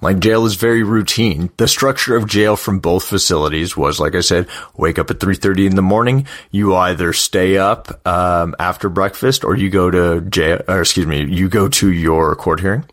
Like 0.00 0.18
jail 0.18 0.44
is 0.44 0.56
very 0.56 0.82
routine. 0.82 1.50
The 1.56 1.66
structure 1.66 2.14
of 2.14 2.28
jail 2.28 2.56
from 2.56 2.78
both 2.78 3.04
facilities 3.04 3.74
was, 3.74 3.98
like 3.98 4.14
I 4.14 4.20
said, 4.20 4.48
wake 4.76 4.98
up 4.98 5.10
at 5.10 5.18
3.30 5.18 5.66
in 5.66 5.76
the 5.76 5.82
morning. 5.82 6.26
You 6.50 6.74
either 6.74 7.14
stay 7.14 7.56
up, 7.56 8.06
um, 8.06 8.54
after 8.58 8.90
breakfast 8.90 9.44
or 9.44 9.56
you 9.56 9.70
go 9.70 9.90
to 9.90 10.20
jail, 10.20 10.60
or 10.68 10.80
excuse 10.82 11.06
me, 11.06 11.24
you 11.24 11.48
go 11.48 11.68
to 11.68 11.90
your 11.90 12.36
court 12.36 12.60
hearing. 12.60 12.84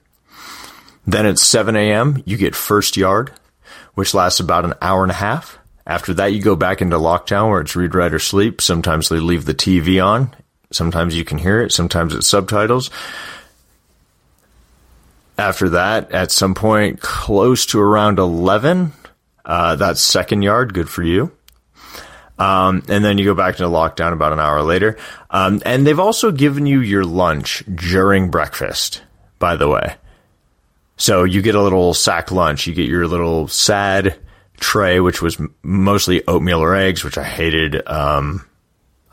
Then 1.06 1.26
at 1.26 1.38
7 1.38 1.76
a.m., 1.76 2.24
you 2.26 2.38
get 2.38 2.56
first 2.56 2.96
yard, 2.96 3.34
which 3.94 4.13
lasts 4.13 4.39
about 4.39 4.63
an 4.63 4.76
hour 4.82 5.04
and 5.04 5.12
a 5.12 5.15
half. 5.15 5.58
After 5.86 6.13
that, 6.13 6.32
you 6.32 6.41
go 6.41 6.56
back 6.56 6.82
into 6.82 6.98
lockdown 6.98 7.50
where 7.50 7.60
it's 7.60 7.76
read, 7.76 7.94
write, 7.94 8.13
or 8.13 8.20
sleep. 8.20 8.62
Sometimes 8.62 9.10
they 9.10 9.20
leave 9.20 9.44
the 9.44 9.54
TV 9.54 10.02
on. 10.02 10.34
Sometimes 10.72 11.13
you 11.13 11.26
can 11.26 11.39
hear 11.39 11.60
it. 11.60 11.74
Sometimes 11.74 12.13
it's 12.13 12.28
subtitles 12.28 12.89
after 15.38 15.70
that, 15.70 16.12
at 16.12 16.32
some 16.32 16.54
point 16.54 17.00
close 17.02 17.65
to 17.67 17.80
around 17.80 18.20
11, 18.20 18.94
uh, 19.46 19.76
that's 19.76 20.02
second 20.02 20.41
yard. 20.41 20.74
Good 20.74 20.89
for 20.89 21.04
you. 21.04 21.32
Um, 22.38 22.84
and 22.89 23.06
then 23.06 23.17
you 23.17 23.26
go 23.26 23.36
back 23.36 23.60
into 23.60 23.65
lockdown 23.65 24.13
about 24.13 24.34
an 24.34 24.39
hour 24.39 24.63
later. 24.63 24.98
Um, 25.30 25.62
and 25.63 25.86
they've 25.86 26.00
also 26.00 26.32
given 26.32 26.65
you 26.65 26.80
your 26.82 27.04
lunch 27.04 27.63
during 27.74 28.32
breakfast, 28.32 29.04
by 29.38 29.56
the 29.56 29.67
way. 29.67 29.96
So 30.98 31.24
you 31.24 31.41
get 31.41 31.56
a 31.56 31.62
little 31.62 31.94
sack 31.94 32.32
lunch. 32.32 32.65
You 32.67 32.74
get 32.74 32.89
your 32.89 33.08
little 33.08 33.48
sad 33.48 34.20
tray, 34.60 35.00
which 35.00 35.22
was 35.22 35.41
mostly 35.62 36.26
oatmeal 36.28 36.60
or 36.60 36.76
eggs, 36.76 37.04
which 37.04 37.17
I 37.17 37.24
hated. 37.24 37.88
Um, 37.88 38.48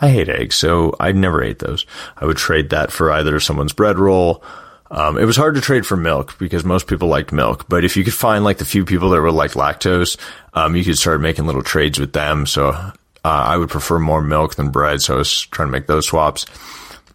I 0.00 0.10
hate 0.10 0.28
eggs, 0.28 0.54
so 0.56 0.94
I 1.00 1.12
never 1.12 1.42
ate 1.42 1.58
those. 1.58 1.86
I 2.16 2.24
would 2.24 2.36
trade 2.36 2.70
that 2.70 2.92
for 2.92 3.10
either 3.10 3.40
someone's 3.40 3.72
bread 3.72 3.98
roll 3.98 4.42
um, 4.90 5.18
it 5.18 5.24
was 5.24 5.36
hard 5.36 5.54
to 5.54 5.60
trade 5.60 5.86
for 5.86 5.96
milk 5.96 6.38
because 6.38 6.64
most 6.64 6.86
people 6.86 7.08
liked 7.08 7.32
milk, 7.32 7.68
but 7.68 7.84
if 7.84 7.96
you 7.96 8.04
could 8.04 8.14
find 8.14 8.44
like 8.44 8.58
the 8.58 8.64
few 8.64 8.84
people 8.84 9.10
that 9.10 9.20
were 9.20 9.32
like 9.32 9.52
lactose, 9.52 10.16
um, 10.54 10.74
you 10.74 10.84
could 10.84 10.98
start 10.98 11.20
making 11.20 11.46
little 11.46 11.62
trades 11.62 11.98
with 11.98 12.12
them. 12.12 12.46
So, 12.46 12.68
uh, 12.70 12.92
I 13.24 13.56
would 13.56 13.68
prefer 13.68 13.98
more 13.98 14.22
milk 14.22 14.54
than 14.54 14.70
bread. 14.70 15.02
So 15.02 15.14
I 15.14 15.18
was 15.18 15.42
trying 15.46 15.68
to 15.68 15.72
make 15.72 15.86
those 15.86 16.06
swaps. 16.06 16.46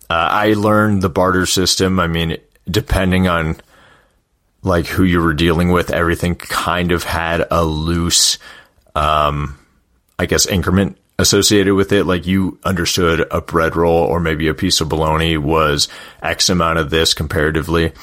Uh, 0.10 0.28
I 0.32 0.54
learned 0.54 1.02
the 1.02 1.10
barter 1.10 1.46
system. 1.46 2.00
I 2.00 2.08
mean, 2.08 2.38
depending 2.70 3.28
on 3.28 3.58
like 4.62 4.86
who 4.86 5.04
you 5.04 5.22
were 5.22 5.34
dealing 5.34 5.72
with, 5.72 5.92
everything 5.92 6.36
kind 6.36 6.92
of 6.92 7.04
had 7.04 7.48
a 7.50 7.66
loose, 7.66 8.38
um, 8.96 9.58
I 10.20 10.26
guess 10.26 10.46
increment 10.46 10.98
associated 11.20 11.74
with 11.76 11.92
it. 11.92 12.06
Like 12.06 12.26
you 12.26 12.60
understood 12.64 13.26
a 13.32 13.42
bread 13.42 13.76
roll 13.76 14.04
or 14.04 14.20
maybe 14.20 14.48
a 14.48 14.54
piece 14.54 14.82
of 14.82 14.90
bologna 14.90 15.38
was 15.38 15.88
X 16.22 16.50
amount 16.50 16.80
of 16.80 16.90
this 16.90 17.14
comparatively. 17.14 17.94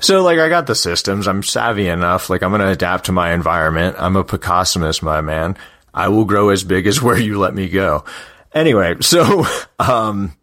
So 0.00 0.22
like 0.22 0.38
I 0.38 0.48
got 0.48 0.66
the 0.66 0.74
systems. 0.74 1.26
I'm 1.26 1.42
savvy 1.42 1.88
enough. 1.88 2.28
Like 2.28 2.42
I'm 2.42 2.50
going 2.50 2.60
to 2.60 2.68
adapt 2.68 3.06
to 3.06 3.12
my 3.12 3.32
environment. 3.32 3.96
I'm 3.98 4.16
a 4.16 4.24
Picossus, 4.24 5.02
my 5.02 5.20
man. 5.20 5.56
I 5.92 6.08
will 6.08 6.24
grow 6.24 6.50
as 6.50 6.64
big 6.64 6.86
as 6.86 7.00
where 7.02 7.18
you 7.18 7.38
let 7.38 7.54
me 7.54 7.68
go. 7.68 8.04
Anyway, 8.52 8.96
so, 9.00 9.46
um, 9.78 10.36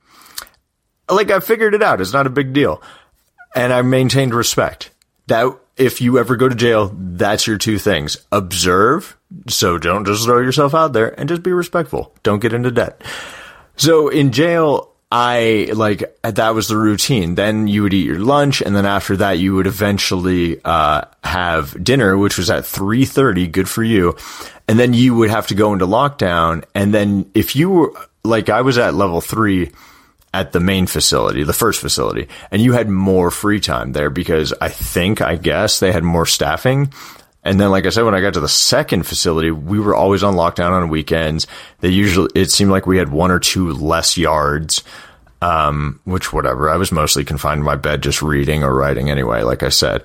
like 1.10 1.32
I 1.32 1.40
figured 1.40 1.74
it 1.74 1.84
out. 1.84 2.02
It's 2.02 2.14
not 2.14 2.28
a 2.28 2.32
big 2.32 2.54
deal. 2.54 2.82
And 3.56 3.74
I 3.74 3.82
maintained 3.82 4.34
respect. 4.34 4.92
That 5.28 5.58
if 5.82 6.00
you 6.00 6.20
ever 6.20 6.36
go 6.36 6.48
to 6.48 6.56
jail, 6.56 6.92
that's 6.96 7.48
your 7.48 7.58
two 7.58 7.78
things. 7.78 8.18
Observe 8.32 9.18
so 9.48 9.78
don't 9.78 10.06
just 10.06 10.26
throw 10.26 10.40
yourself 10.40 10.74
out 10.74 10.94
there 10.94 11.20
and 11.20 11.30
just 11.30 11.44
be 11.44 11.54
respectful. 11.54 12.14
Don't 12.24 12.42
get 12.42 12.54
into 12.54 12.72
debt. 12.72 13.02
So 13.78 14.10
in 14.10 14.32
jail, 14.32 14.92
I 15.12 15.70
like 15.74 16.18
that 16.24 16.56
was 16.56 16.68
the 16.68 16.78
routine. 16.78 17.36
Then 17.36 17.68
you 17.68 17.84
would 17.84 17.94
eat 17.94 18.06
your 18.06 18.20
lunch, 18.20 18.62
and 18.62 18.76
then 18.76 18.86
after 18.86 19.18
that, 19.18 19.40
you 19.40 19.56
would 19.56 19.68
eventually 19.68 20.62
uh, 20.64 21.04
have 21.24 21.82
dinner, 21.84 22.18
which 22.18 22.38
was 22.38 22.50
at 22.50 22.66
three 22.66 23.06
thirty. 23.06 23.48
Good 23.48 23.70
for 23.70 23.84
you. 23.84 24.16
And 24.68 24.80
then 24.80 24.94
you 24.94 25.16
would 25.16 25.30
have 25.30 25.48
to 25.48 25.56
go 25.56 25.74
into 25.74 25.86
lockdown. 25.86 26.64
And 26.74 26.94
then 26.94 27.30
if 27.34 27.56
you 27.56 27.70
were 27.70 27.94
like 28.24 28.50
I 28.50 28.62
was 28.62 28.78
at 28.78 28.94
level 28.94 29.20
three 29.20 29.72
at 30.34 30.54
the 30.54 30.60
main 30.60 30.88
facility, 30.88 31.44
the 31.44 31.54
first 31.54 31.82
facility, 31.82 32.28
and 32.52 32.62
you 32.62 32.74
had 32.74 32.90
more 32.90 33.32
free 33.32 33.60
time 33.60 33.92
there 33.92 34.10
because 34.10 34.54
I 34.62 34.70
think 34.70 35.22
I 35.22 35.36
guess 35.36 35.80
they 35.80 35.92
had 35.92 36.04
more 36.04 36.26
staffing. 36.26 36.94
And 37.44 37.60
then, 37.60 37.72
like 37.72 37.86
I 37.86 37.90
said, 37.90 38.04
when 38.04 38.14
I 38.14 38.22
got 38.22 38.36
to 38.36 38.40
the 38.40 38.48
second 38.48 39.08
facility, 39.08 39.50
we 39.50 39.80
were 39.80 39.96
always 39.96 40.24
on 40.24 40.36
lockdown 40.36 40.72
on 40.72 40.90
weekends. 40.90 41.48
They 41.80 41.90
usually, 41.90 42.30
it 42.36 42.52
seemed 42.52 42.70
like 42.70 42.86
we 42.86 42.98
had 42.98 43.10
one 43.10 43.32
or 43.32 43.40
two 43.40 43.72
less 43.74 44.16
yards, 44.16 44.84
um, 45.42 46.00
which 46.04 46.32
whatever. 46.32 46.70
I 46.70 46.78
was 46.78 46.92
mostly 46.92 47.26
confined 47.26 47.62
to 47.62 47.66
my 47.66 47.76
bed, 47.76 48.04
just 48.04 48.22
reading 48.22 48.64
or 48.64 48.74
writing 48.74 49.10
anyway, 49.10 49.42
like 49.42 49.64
I 49.64 49.70
said. 49.70 50.04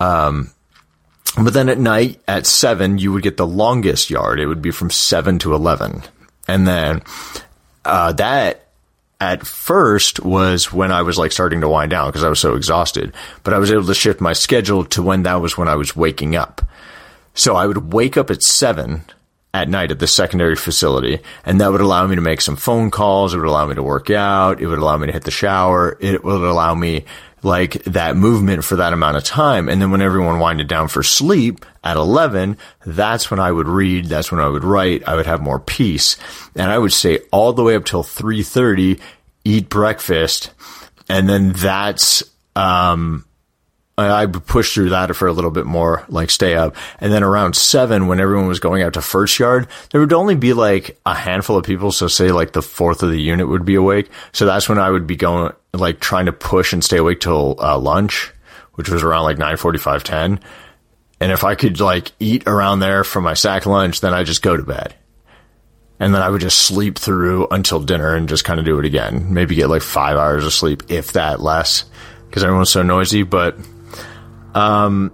Um, 0.00 0.50
but 1.42 1.54
then 1.54 1.70
at 1.70 1.78
night 1.78 2.20
at 2.28 2.46
seven, 2.46 2.98
you 2.98 3.10
would 3.12 3.22
get 3.22 3.38
the 3.38 3.46
longest 3.46 4.10
yard. 4.10 4.38
It 4.38 4.46
would 4.46 4.62
be 4.62 4.70
from 4.70 4.90
seven 4.90 5.38
to 5.40 5.54
11. 5.54 6.02
And 6.46 6.68
then, 6.68 7.02
uh, 7.86 8.12
that 8.12 8.65
at 9.20 9.46
first 9.46 10.20
was 10.20 10.72
when 10.72 10.92
I 10.92 11.02
was 11.02 11.18
like 11.18 11.32
starting 11.32 11.60
to 11.62 11.68
wind 11.68 11.90
down 11.90 12.08
because 12.08 12.24
I 12.24 12.28
was 12.28 12.40
so 12.40 12.54
exhausted, 12.54 13.14
but 13.42 13.54
I 13.54 13.58
was 13.58 13.70
able 13.70 13.86
to 13.86 13.94
shift 13.94 14.20
my 14.20 14.34
schedule 14.34 14.84
to 14.86 15.02
when 15.02 15.22
that 15.22 15.40
was 15.40 15.56
when 15.56 15.68
I 15.68 15.74
was 15.76 15.96
waking 15.96 16.36
up. 16.36 16.62
So 17.34 17.56
I 17.56 17.66
would 17.66 17.92
wake 17.92 18.16
up 18.16 18.30
at 18.30 18.42
seven 18.42 19.04
at 19.54 19.68
night 19.70 19.90
at 19.90 19.98
the 19.98 20.06
secondary 20.06 20.56
facility 20.56 21.20
and 21.46 21.60
that 21.60 21.72
would 21.72 21.80
allow 21.80 22.06
me 22.06 22.14
to 22.14 22.20
make 22.20 22.42
some 22.42 22.56
phone 22.56 22.90
calls. 22.90 23.32
It 23.32 23.38
would 23.38 23.48
allow 23.48 23.66
me 23.66 23.74
to 23.74 23.82
work 23.82 24.10
out. 24.10 24.60
It 24.60 24.66
would 24.66 24.78
allow 24.78 24.98
me 24.98 25.06
to 25.06 25.12
hit 25.12 25.24
the 25.24 25.30
shower. 25.30 25.96
It 26.00 26.22
would 26.22 26.42
allow 26.42 26.74
me 26.74 27.06
like 27.42 27.82
that 27.84 28.16
movement 28.16 28.64
for 28.64 28.76
that 28.76 28.92
amount 28.92 29.16
of 29.16 29.24
time. 29.24 29.68
And 29.68 29.80
then 29.80 29.90
when 29.90 30.02
everyone 30.02 30.40
winded 30.40 30.68
down 30.68 30.88
for 30.88 31.02
sleep 31.02 31.64
at 31.84 31.96
11, 31.96 32.56
that's 32.84 33.30
when 33.30 33.40
I 33.40 33.52
would 33.52 33.68
read. 33.68 34.06
That's 34.06 34.32
when 34.32 34.40
I 34.40 34.48
would 34.48 34.64
write. 34.64 35.06
I 35.06 35.14
would 35.14 35.26
have 35.26 35.42
more 35.42 35.60
peace. 35.60 36.16
And 36.54 36.70
I 36.70 36.78
would 36.78 36.92
stay 36.92 37.20
all 37.30 37.52
the 37.52 37.62
way 37.62 37.76
up 37.76 37.84
till 37.84 38.02
3.30, 38.02 39.00
eat 39.44 39.68
breakfast. 39.68 40.52
And 41.08 41.28
then 41.28 41.52
that's, 41.52 42.22
um, 42.56 43.24
I 43.98 44.26
would 44.26 44.46
push 44.46 44.74
through 44.74 44.90
that 44.90 45.14
for 45.16 45.26
a 45.26 45.32
little 45.32 45.50
bit 45.50 45.64
more, 45.64 46.04
like 46.08 46.28
stay 46.28 46.54
up. 46.54 46.76
And 47.00 47.10
then 47.10 47.22
around 47.22 47.56
seven, 47.56 48.08
when 48.08 48.20
everyone 48.20 48.46
was 48.46 48.60
going 48.60 48.82
out 48.82 48.92
to 48.94 49.00
first 49.00 49.38
yard, 49.38 49.68
there 49.90 50.02
would 50.02 50.12
only 50.12 50.34
be 50.34 50.52
like 50.52 51.00
a 51.06 51.14
handful 51.14 51.56
of 51.56 51.64
people. 51.64 51.90
So 51.92 52.06
say 52.06 52.30
like 52.30 52.52
the 52.52 52.60
fourth 52.60 53.02
of 53.02 53.10
the 53.10 53.20
unit 53.20 53.48
would 53.48 53.64
be 53.64 53.74
awake. 53.74 54.10
So 54.32 54.44
that's 54.44 54.68
when 54.68 54.78
I 54.78 54.90
would 54.90 55.06
be 55.06 55.16
going, 55.16 55.52
like 55.80 56.00
trying 56.00 56.26
to 56.26 56.32
push 56.32 56.72
and 56.72 56.82
stay 56.82 56.98
awake 56.98 57.20
till 57.20 57.56
uh, 57.60 57.78
lunch, 57.78 58.32
which 58.74 58.88
was 58.88 59.02
around 59.02 59.24
like 59.24 59.38
9:45, 59.38 60.02
10. 60.02 60.40
And 61.20 61.32
if 61.32 61.44
I 61.44 61.54
could 61.54 61.80
like 61.80 62.12
eat 62.20 62.44
around 62.46 62.80
there 62.80 63.04
for 63.04 63.20
my 63.20 63.34
sack 63.34 63.66
lunch, 63.66 64.00
then 64.00 64.12
I 64.12 64.22
just 64.22 64.42
go 64.42 64.56
to 64.56 64.62
bed. 64.62 64.94
And 65.98 66.14
then 66.14 66.20
I 66.20 66.28
would 66.28 66.42
just 66.42 66.58
sleep 66.58 66.98
through 66.98 67.48
until 67.50 67.80
dinner 67.80 68.14
and 68.14 68.28
just 68.28 68.44
kind 68.44 68.60
of 68.60 68.66
do 68.66 68.78
it 68.78 68.84
again. 68.84 69.32
Maybe 69.32 69.54
get 69.54 69.68
like 69.68 69.80
five 69.80 70.16
hours 70.16 70.44
of 70.44 70.52
sleep, 70.52 70.82
if 70.88 71.12
that 71.12 71.40
less, 71.40 71.84
because 72.28 72.44
everyone's 72.44 72.70
so 72.70 72.82
noisy. 72.82 73.22
But 73.22 73.56
um, 74.54 75.10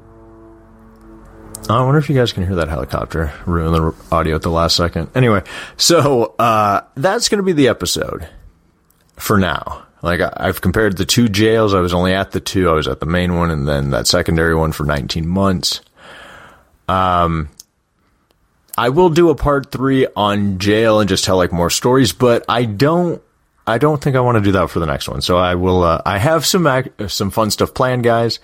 I 1.68 1.84
wonder 1.84 1.98
if 1.98 2.08
you 2.08 2.16
guys 2.16 2.32
can 2.32 2.44
hear 2.44 2.56
that 2.56 2.68
helicopter 2.68 3.32
ruin 3.46 3.72
the 3.72 3.94
audio 4.10 4.34
at 4.34 4.42
the 4.42 4.50
last 4.50 4.74
second. 4.74 5.10
Anyway, 5.14 5.42
so 5.76 6.34
uh, 6.38 6.80
that's 6.96 7.28
going 7.28 7.38
to 7.38 7.44
be 7.44 7.52
the 7.52 7.68
episode 7.68 8.28
for 9.16 9.38
now. 9.38 9.86
Like 10.02 10.20
I've 10.36 10.60
compared 10.60 10.96
the 10.96 11.04
two 11.04 11.28
jails. 11.28 11.74
I 11.74 11.80
was 11.80 11.94
only 11.94 12.12
at 12.12 12.32
the 12.32 12.40
two. 12.40 12.68
I 12.68 12.72
was 12.72 12.88
at 12.88 13.00
the 13.00 13.06
main 13.06 13.36
one, 13.36 13.50
and 13.50 13.68
then 13.68 13.90
that 13.90 14.06
secondary 14.06 14.54
one 14.54 14.72
for 14.72 14.84
19 14.84 15.26
months. 15.26 15.80
Um, 16.88 17.48
I 18.76 18.88
will 18.88 19.10
do 19.10 19.30
a 19.30 19.34
part 19.34 19.70
three 19.70 20.06
on 20.16 20.58
jail 20.58 20.98
and 20.98 21.08
just 21.08 21.24
tell 21.24 21.36
like 21.36 21.52
more 21.52 21.70
stories, 21.70 22.12
but 22.12 22.44
I 22.48 22.64
don't. 22.64 23.22
I 23.64 23.78
don't 23.78 24.02
think 24.02 24.16
I 24.16 24.20
want 24.20 24.38
to 24.38 24.42
do 24.42 24.50
that 24.52 24.70
for 24.70 24.80
the 24.80 24.86
next 24.86 25.08
one. 25.08 25.22
So 25.22 25.36
I 25.36 25.54
will. 25.54 25.84
Uh, 25.84 26.02
I 26.04 26.18
have 26.18 26.44
some 26.44 26.66
some 27.06 27.30
fun 27.30 27.50
stuff 27.52 27.72
planned, 27.72 28.02
guys 28.02 28.40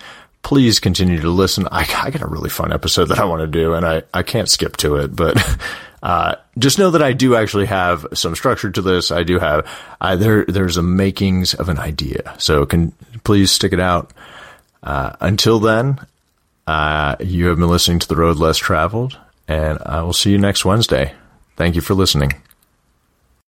please 0.49 0.81
continue 0.81 1.21
to 1.21 1.29
listen. 1.29 1.69
I, 1.71 1.87
I 2.05 2.09
got 2.09 2.23
a 2.23 2.27
really 2.27 2.49
fun 2.49 2.73
episode 2.73 3.09
that 3.09 3.19
I 3.19 3.27
want 3.27 3.43
to 3.43 3.47
do, 3.47 3.75
and 3.75 3.85
I, 3.85 4.03
I 4.15 4.23
can't 4.23 4.49
skip 4.49 4.79
to 4.79 4.97
it, 4.97 5.15
but 5.15 5.37
uh, 6.03 6.37
just 6.59 6.79
know 6.79 6.91
that 6.93 7.03
I 7.03 7.13
do 7.13 7.37
actually 7.37 7.67
have 7.67 8.07
some 8.15 8.35
structure 8.35 8.71
to 8.71 8.81
this. 8.81 9.11
I 9.11 9.25
do 9.25 9.39
have 9.39 9.69
uh, 10.01 10.17
there. 10.17 10.47
There's 10.47 10.79
a 10.79 10.83
makings 10.83 11.53
of 11.53 11.69
an 11.69 11.79
idea, 11.79 12.35
so 12.39 12.65
can 12.65 12.93
please 13.25 13.53
stick 13.53 13.75
it 13.75 13.81
out. 13.81 14.11
Uh, 14.83 15.13
until 15.21 15.61
then, 15.61 15.99
uh, 16.67 17.17
you 17.21 17.49
have 17.49 17.59
been 17.59 17.69
listening 17.69 17.99
to 17.99 18.09
The 18.09 18.17
Road 18.17 18.39
Less 18.39 18.57
Traveled, 18.57 19.19
and 19.49 19.79
I 19.85 20.01
will 20.01 20.15
see 20.15 20.31
you 20.31 20.39
next 20.39 20.65
Wednesday. 20.65 21.13
Thank 21.57 21.75
you 21.75 21.83
for 21.83 21.93
listening. 21.93 22.33